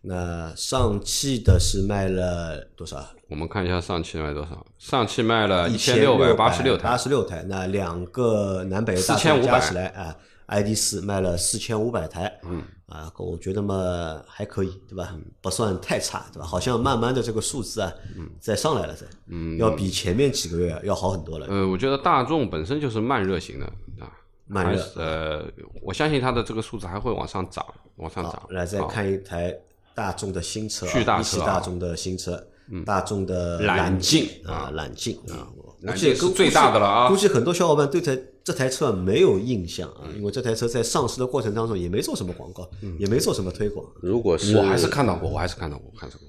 [0.04, 3.08] 那上汽的是卖了多少？
[3.32, 4.62] 我们看一下上汽卖多少？
[4.76, 7.42] 上汽卖了一千六百八十六台八台，十六台。
[7.48, 10.14] 那两个南北大众4500加起来啊
[10.48, 12.30] ，ID 四卖了四千五百台。
[12.44, 15.16] 嗯，啊，我觉得嘛还可以，对吧？
[15.40, 16.44] 不算太差，对吧？
[16.46, 17.90] 好像慢慢的这个数字啊，
[18.38, 21.46] 在上来了，在，嗯，要比前面几个月要好很多了。
[21.48, 23.64] 呃，我觉得大众本身就是慢热型的
[23.98, 24.12] 啊，
[24.46, 25.42] 慢热呃，
[25.80, 27.64] 我相信它的这个数字还会往上涨，
[27.96, 28.42] 往上涨。
[28.50, 29.56] 来再看一台
[29.94, 32.46] 大众的新车、啊，巨大车啊大众的新车，
[32.84, 37.08] 大众的揽境境啊，揽境啊，我揽估计境是最大的了啊。
[37.08, 42.68] 估计很多小伙伴对这这台车没有印象啊，因为这台车在上市的过程当中也没做什么广告，
[42.98, 43.86] 也没做什么推广。
[44.00, 46.28] 如果是我还是看到过，我还是看到过，看到过。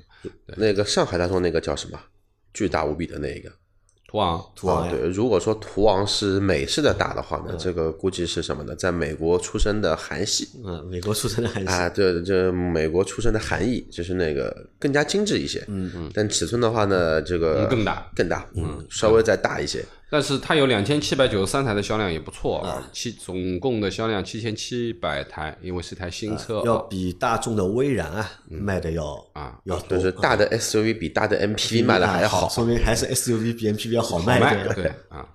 [0.57, 1.99] 那个上海大众那个叫什么，
[2.53, 3.51] 巨大无比的那个。
[4.13, 8.75] 途昂，途昂对，如果说途昂是美式的打的话呢，这个估计是什么呢？
[8.75, 10.47] 在美国出生的韩系。
[10.63, 18.07] 嗯，美国出生的韩系，啊，对这美国出生的韩裔，就是那个更加精致一些，嗯嗯，但尺寸的话呢，这个嗯更大。
[18.15, 19.83] 更大，嗯，稍微再大一些，
[20.13, 29.57] 但是它有两千七百九十三台的销量也不错啊，七总共的销量七千七百台，因为是台新车要啊比大众的威然啊卖的要啊。
[29.63, 30.03] 要多就。
[30.03, 34.75] 是大的 SUV 比大的 MPV 卖的还好，说明还是 SUV 比 MPV 要好好卖一点。
[34.75, 34.85] 对？
[35.09, 35.25] 啊。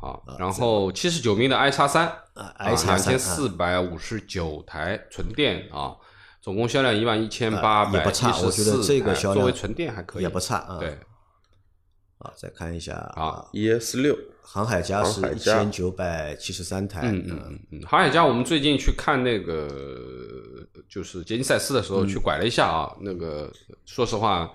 [0.00, 5.92] 好，然后七十九名的 i 叉三啊两 i-3 千四百五十九台纯电啊，
[6.40, 10.78] 总共销量一万一千八百也不差我觉得这个作为纯电还可以，也不差啊。
[10.80, 10.98] 对，
[12.22, 19.68] 啊，再看一下啊 ES 六航海家是一航海家千九百七十三台，嗯嗯嗯嗯，航海家，我们最近去看那个
[20.88, 23.50] 就是杰尼赛斯的时候去拐了一下啊，那个
[23.86, 24.50] 说实话，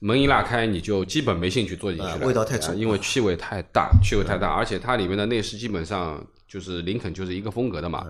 [0.00, 8.06] 门一拉开你就基本没兴趣坐进去了，啊味道太重啊因为气味太大，气味太大，而且它里面的内饰基本上就是林肯就是一个风格的嘛，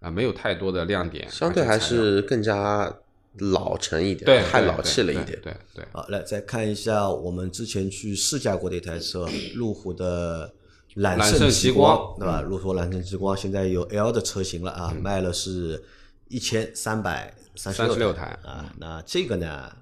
[0.00, 2.94] 啊，没有太多的亮点，相对还是更加
[3.38, 5.40] 老成一点，太老气了一对点。
[5.42, 10.52] 对对，好，来再看一下我们之前去试驾过的一台车，路虎的
[10.94, 12.40] 揽揽胜极极光对吧？
[12.40, 15.82] 路虎揽胜极光现在有 L 的车型了啊，卖了是
[16.28, 18.74] 一千三百三十36台台啊。
[18.78, 19.76] 那这个呢，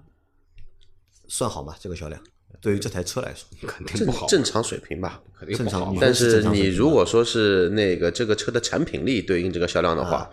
[1.26, 1.74] 算好吗？
[1.80, 2.22] 这个销量
[2.61, 5.20] 对于这台车来说，肯定不好，正常水平吧。
[5.38, 10.28] 肯定不好正常但是你如果说是那个这个车的产品力对应这个销量的话，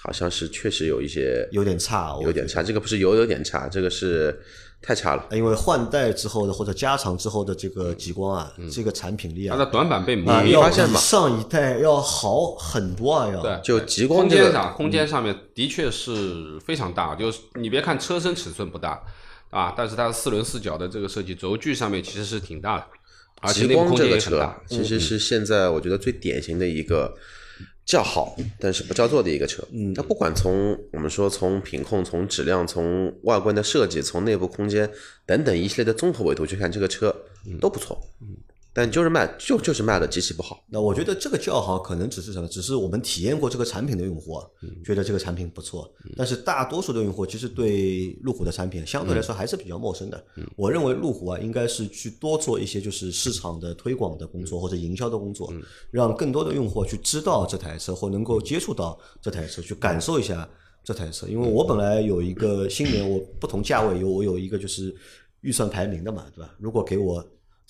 [0.00, 2.62] 好像是确实有一些有点差，我有点差。
[2.62, 4.36] 这个不是有有点差，这个是
[4.80, 5.24] 太差了。
[5.30, 19.00] 因为换代之后的或者加长之后的这个极光啊，这个产品力啊，它的短板被磨啊，灭要发现吗上一代要好很多啊，要对，就极光这个空间上，空间上面的确是非常大，就是你别看车身尺寸不大
[19.52, 22.86] 啊，但是它的四轮四角的这个设计，轴距上面其实是挺大的，
[23.42, 24.62] 而且内部空这个车间也很大。
[24.70, 27.14] 嗯其实是现在我觉得最典型的一个
[27.84, 29.62] 叫好但是不叫座的一个车。
[29.72, 34.90] 嗯，它不管从我们说从品控、从质量、从外观的设计、从内部空间
[35.26, 37.14] 等等一系列的综合维度去看，这个车
[37.60, 38.00] 都不错。
[38.22, 38.34] 嗯，
[38.74, 40.64] 但就是卖就就是卖的极其不好。
[40.68, 42.48] 那我觉得这个叫好可能只是什么？
[42.48, 44.46] 只是我们体验过这个产品的用户啊，
[44.84, 45.92] 觉得这个产品不错。
[46.16, 50.24] 但是大多数的用户其实对路虎的产品相对来说还是比较陌生的。
[50.56, 55.52] 我认为路虎啊，应该是去多做一些就是市场的推广的工作或者营销的工作，
[55.90, 60.48] 让更多的用户去知道这台车或能够接触到这台车，去感受一下
[60.82, 61.26] 这台车。
[61.28, 64.94] 因为我本来有一个新年，我不同价位有我有一个就是
[65.42, 66.54] 预算排名的嘛，对吧？
[66.58, 67.22] 如果给我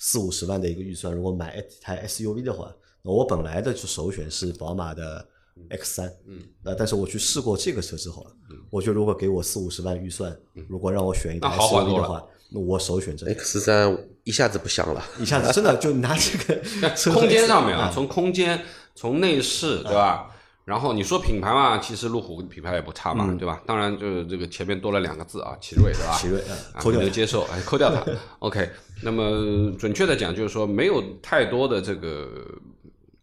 [0.05, 2.69] 四五十万的一个预算，如果买一台 SUV 的话，
[3.01, 5.25] 那我本来的就首选是宝马的
[5.69, 8.27] X 三，嗯，那但是我去试过这个车之后，
[8.69, 10.37] 我觉得如果给我四五十万预算，
[10.67, 13.33] 如果让我选一台 SUV 的话，那我首选这个。
[13.33, 16.61] X 三一下子不香了，一下子真的就拿这个
[16.97, 18.61] 车空间上面啊，啊，从空间，
[18.95, 20.32] 从内饰，对吧？
[20.65, 23.61] 然后你说品牌嘛，其实路虎品牌也不差嘛，对吧？
[23.65, 26.13] 当然就是这个前面多了两个字啊，奇瑞，对吧？
[26.15, 28.01] 奇瑞啊啊，抠掉它没有接受，哎，抠掉它。
[28.39, 28.69] OK，
[29.03, 32.29] 那么准确的讲，就是说没有太多的这个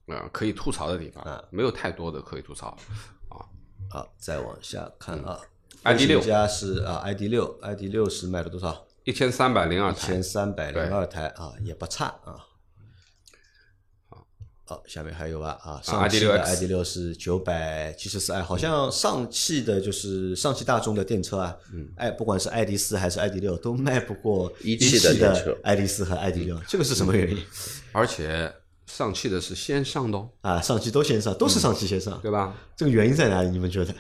[0.07, 2.76] 呃可以吐槽的地方，没有太多的可以吐槽
[3.30, 3.41] 啊。
[3.88, 5.41] 好，再往下看啊
[5.84, 8.84] ID 六家是啊，ID 六，ID 六是卖了多少？
[9.05, 12.36] 一千三百零二台一千，三百零二台啊，也不差啊。
[14.71, 27.43] 好，下面还有吧啊，上汽的 ID.6X ID 六是九百七十四，哎，好像上汽的就是上汽大众的电车啊，嗯，哎，不管是 ID 四还是 ID 六，都卖不过一汽汽的 ID 四和 ID 六，这个是什么原因
[27.91, 28.55] 而且
[28.87, 30.61] 上汽的是先上的哦，啊？
[30.61, 32.55] 上汽都先上，都是上汽先上，对吧？
[32.77, 33.51] 这个原因在哪里？
[33.51, 33.93] 你们觉得？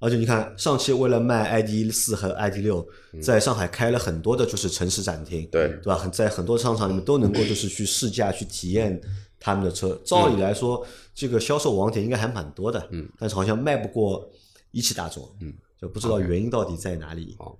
[0.00, 2.84] 而且你看，上汽为了卖 ID 四和 ID 六，
[3.22, 5.96] 在上海开了很多的就是城市展厅，对对吧？
[5.96, 9.00] 很在很多商场里面都能够就是去试驾、去体验
[9.40, 10.00] 他们的车。
[10.04, 14.28] 照理来说，这个销售网点应该还蛮多的，嗯，但是好像卖不过
[14.70, 17.34] 一汽大众，嗯，就不知道原因到底在哪里。
[17.38, 17.58] 好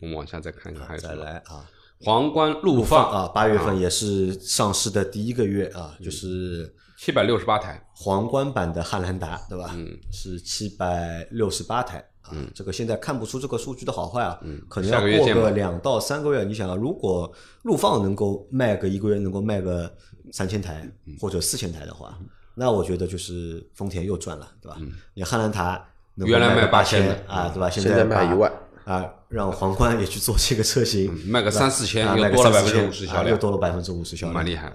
[0.00, 1.14] 我们往下再看看还有再。
[1.14, 1.68] 来啊，
[2.02, 9.72] 皇冠陆放啊，八月份也是上市的第一个月啊，就是七百六十八台，皇冠版的汉兰达，对吧？
[9.74, 12.02] 嗯，是七百六十八台
[12.32, 12.50] 嗯。
[12.54, 16.44] 这个现在看不出这个数据的好坏啊，嗯可能要过个两到三个月。
[16.44, 17.30] 你想啊，如果
[17.64, 19.94] 陆放能够卖个一个月能够卖个
[20.32, 22.18] 三千台嗯或者四千台的话，
[22.54, 24.76] 那我觉得就是丰田又赚了，对吧？
[25.14, 27.70] 你汉兰达原来卖卖八8000的啊，对吧？
[27.70, 28.52] 现现在卖一万
[28.84, 34.72] 啊，让皇冠也去做这个车型，卖个三四千啊，卖个又多了三四千五十销啊量又多了百分之五十销量，蛮厉害。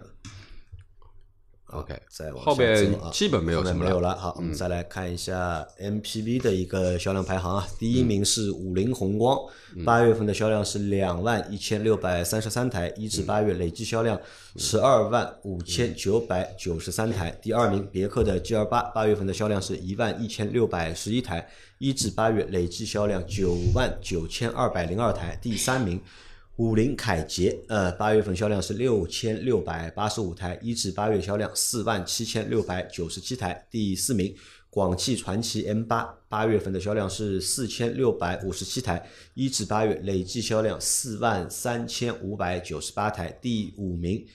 [1.71, 3.89] OK，再往后边下走啊基本没有什么了。
[3.89, 4.15] 嗯没有了。
[4.15, 7.67] 好，我们再来看一下 MPV 的一个销量排行啊。
[7.79, 9.37] 第一名是五菱宏光，
[9.75, 14.19] 嗯八月份的销量是两万一千六百三十三台，一至八月累计销量
[14.57, 17.31] 十二万五千九百九十三台。
[17.41, 21.49] 第二名别克的 G L 八，八月份的销量是一万一千六百十一台，
[21.79, 25.37] 一至八月累计销量九万九千二百零二台。
[25.41, 25.99] 第三名。
[26.57, 33.67] 五菱凯捷，呃，八月份销量是六千六百八十五台，一至八月销量四万七千六百九十七台。
[33.69, 34.33] 第四名，
[34.69, 43.37] 广汽传祺 M 八，八月份的销量是四千六百五十七台，一至八月累计销量四万三千五百九十八台。
[43.41, 44.25] 第五名，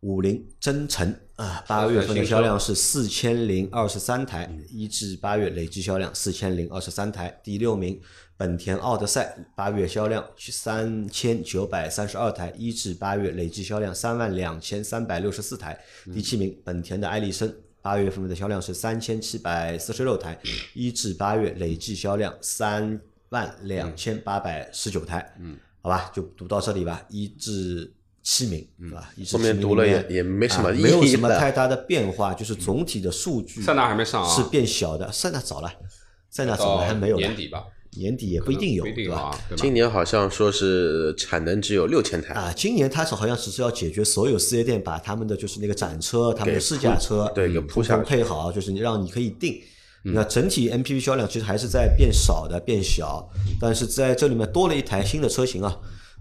[0.00, 7.38] 五菱征程啊，八月份的销量是四千零二十三台，一至八月累计销量四千零二十三台。
[7.44, 8.00] 第六名，
[8.38, 15.78] 本田奥德赛，八月销量三千九百三十二台，一至八月累计销量三万两千三百六十四台。
[16.12, 17.52] 第七名，本田的艾力绅。
[17.80, 20.36] 八月份的销量是三千七百四十六台，
[20.74, 25.34] 一至八月累计销量三万两千八百十九台。
[25.38, 27.90] 嗯，好吧，就读到这里吧，一至
[28.24, 29.08] 七名，是吧？
[29.16, 35.72] 一至后面七名读了也也没什么没有什么太大的变化，就是总体的数据塞纳还没上啊是变小的，塞纳早了，
[36.28, 37.64] 塞纳早到了还没有呢年底吧，
[37.98, 39.38] 年底也不一定有，定对吧？
[39.56, 49.60] 今年好像说是产能只有六千台，啊，今年它是好像只是要解决所有四 S 店把他们的就是那个展车、他们的试驾车，对给嗯通通铺上配好，就是你让你可以定。
[50.04, 53.28] 嗯那整体 MPV 销量其实还是在变少的、变小，
[53.60, 55.76] 但是在这里面多了一台新的车型啊。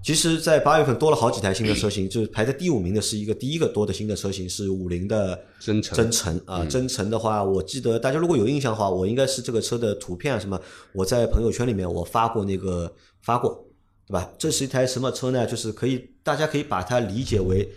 [0.06, 10.62] 其实，在八月份多了好几台新的车型， 就是排在第五名的是一个第一个多的新的车型是五菱的征程征程啊，征程的话，我记得大家如果有印象的话，我应该是这个车的图片啊什么，
[10.94, 12.94] 我在朋友圈里面我发过那个
[13.24, 13.66] 发过，
[14.06, 14.32] 对吧？
[14.38, 15.44] 这是一台什么车呢？
[15.48, 17.68] 就是可以大家可以把它理解为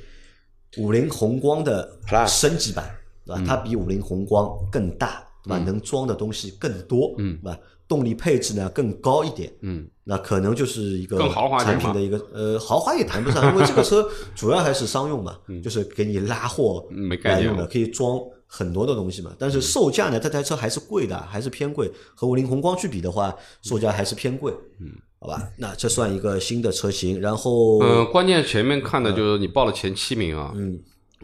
[0.76, 1.90] 五菱宏光的
[2.26, 3.42] 升级版，对吧？
[3.46, 5.58] 它比五菱宏光更大，对吧？
[5.64, 7.58] 能装的东西更多，嗯，对吧？
[7.89, 19.34] 动力配置呢更高一点，嗯，那可能就是一个更豪华产品的一个呃豪华也谈不上， 因为这个车主要还是商用嘛，就是给你拉货嗯没概念哦来用的，可以装很多的东西嘛。
[19.39, 30.78] 但是售价呢，这台车还是贵的，还是偏贵，和五菱宏光去比的话，售价还是偏贵，嗯，好吧，那这算一个新的车型，然后嗯，关键前面看的就是你报了前七名啊，嗯，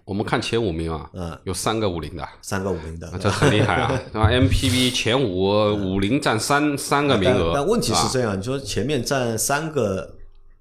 [0.05, 1.38] 我们看前五名啊，嗯。
[1.44, 10.16] 有三个五菱的，三个五菱的，这很厉害啊， 对吧？MPV 前五，五菱占三三个名额，但但问题是这样，你说前面占三个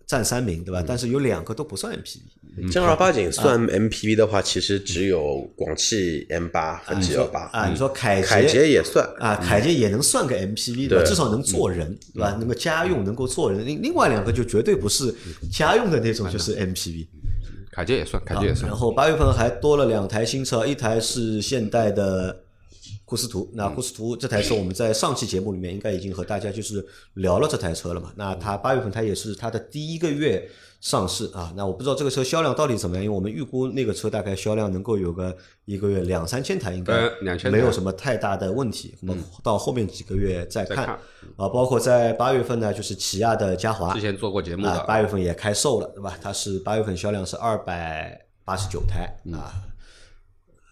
[0.07, 0.83] 占三名，嗯对吧？
[0.87, 7.41] 但是有两个都不算 MPV，正儿八经算 MPV 的话，其实只有广汽 M 八和 G 二八。
[7.51, 11.03] 啊，你说凯捷凯捷也算，啊，凯捷也能算个 MPV 对吧？
[11.03, 11.05] 对。
[11.09, 12.37] 至少能坐人对吧？
[12.39, 13.65] 那么家用，能够坐人。
[13.65, 15.13] 另另外两个就绝对不是
[15.51, 17.07] 家用的那种，就是 MPV。
[17.73, 18.77] 凯捷也算，凯捷也算然。
[18.77, 22.42] 后八月份还多了两台新车，一台是现代的
[23.05, 23.49] 库斯图。
[23.53, 26.85] 那库斯图这台车我们在上期节目里面应该已经和大家就是
[27.15, 28.11] 聊了这台车了嘛。
[28.15, 30.49] 那它八月份它也是它的第一个月
[30.81, 31.53] 上市啊。
[31.55, 35.35] 那我不知道这个车销量到底怎么样，因为我们预估那个车大概销量能够有个
[35.65, 38.95] 一个月两三千台，应该呃2000台没有什么太大的问题。
[39.01, 40.99] 我们到后面几个月再看啊。
[41.49, 46.17] 包括在八月份呢，就是起亚的嘉华之前做过节目啊，的，八月份也开售了，对吧？
[46.21, 49.51] 它是八月份销量是二百八十九台啊，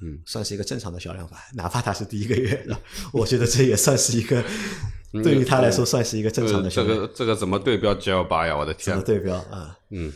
[0.01, 2.77] 嗯，算是一个正常的销量吧，哪怕它是第一个月，的，
[3.13, 4.43] 我觉得这也算是一个
[5.23, 6.97] 对于他来说算是一个正常的销量。
[6.97, 8.57] 个这个怎么对标 G L 八呀？
[8.57, 9.03] 我的天怎么！
[9.03, 9.77] 对标啊？
[9.89, 10.11] 嗯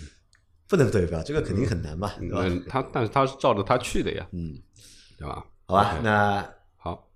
[0.68, 2.42] 不能对标，这个肯定很难嘛，对吧？
[2.46, 4.58] 嗯，他但是他是照着他去的呀，嗯，
[5.18, 5.46] 对吧？
[5.68, 6.44] 好吧，那
[6.78, 7.08] 好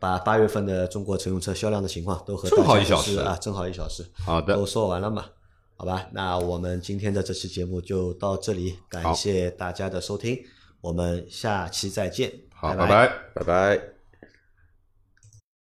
[0.00, 5.24] 把八月份的中国乘用车销量的情况都和正好一小时啊，正好一小时，好的都说完了嘛。
[5.76, 10.36] 好吧，那我们今天的这期节目就到这里，感谢大家的收听，
[10.80, 13.12] 我们下期再见，好，拜拜拜。
[13.34, 13.95] 拜拜。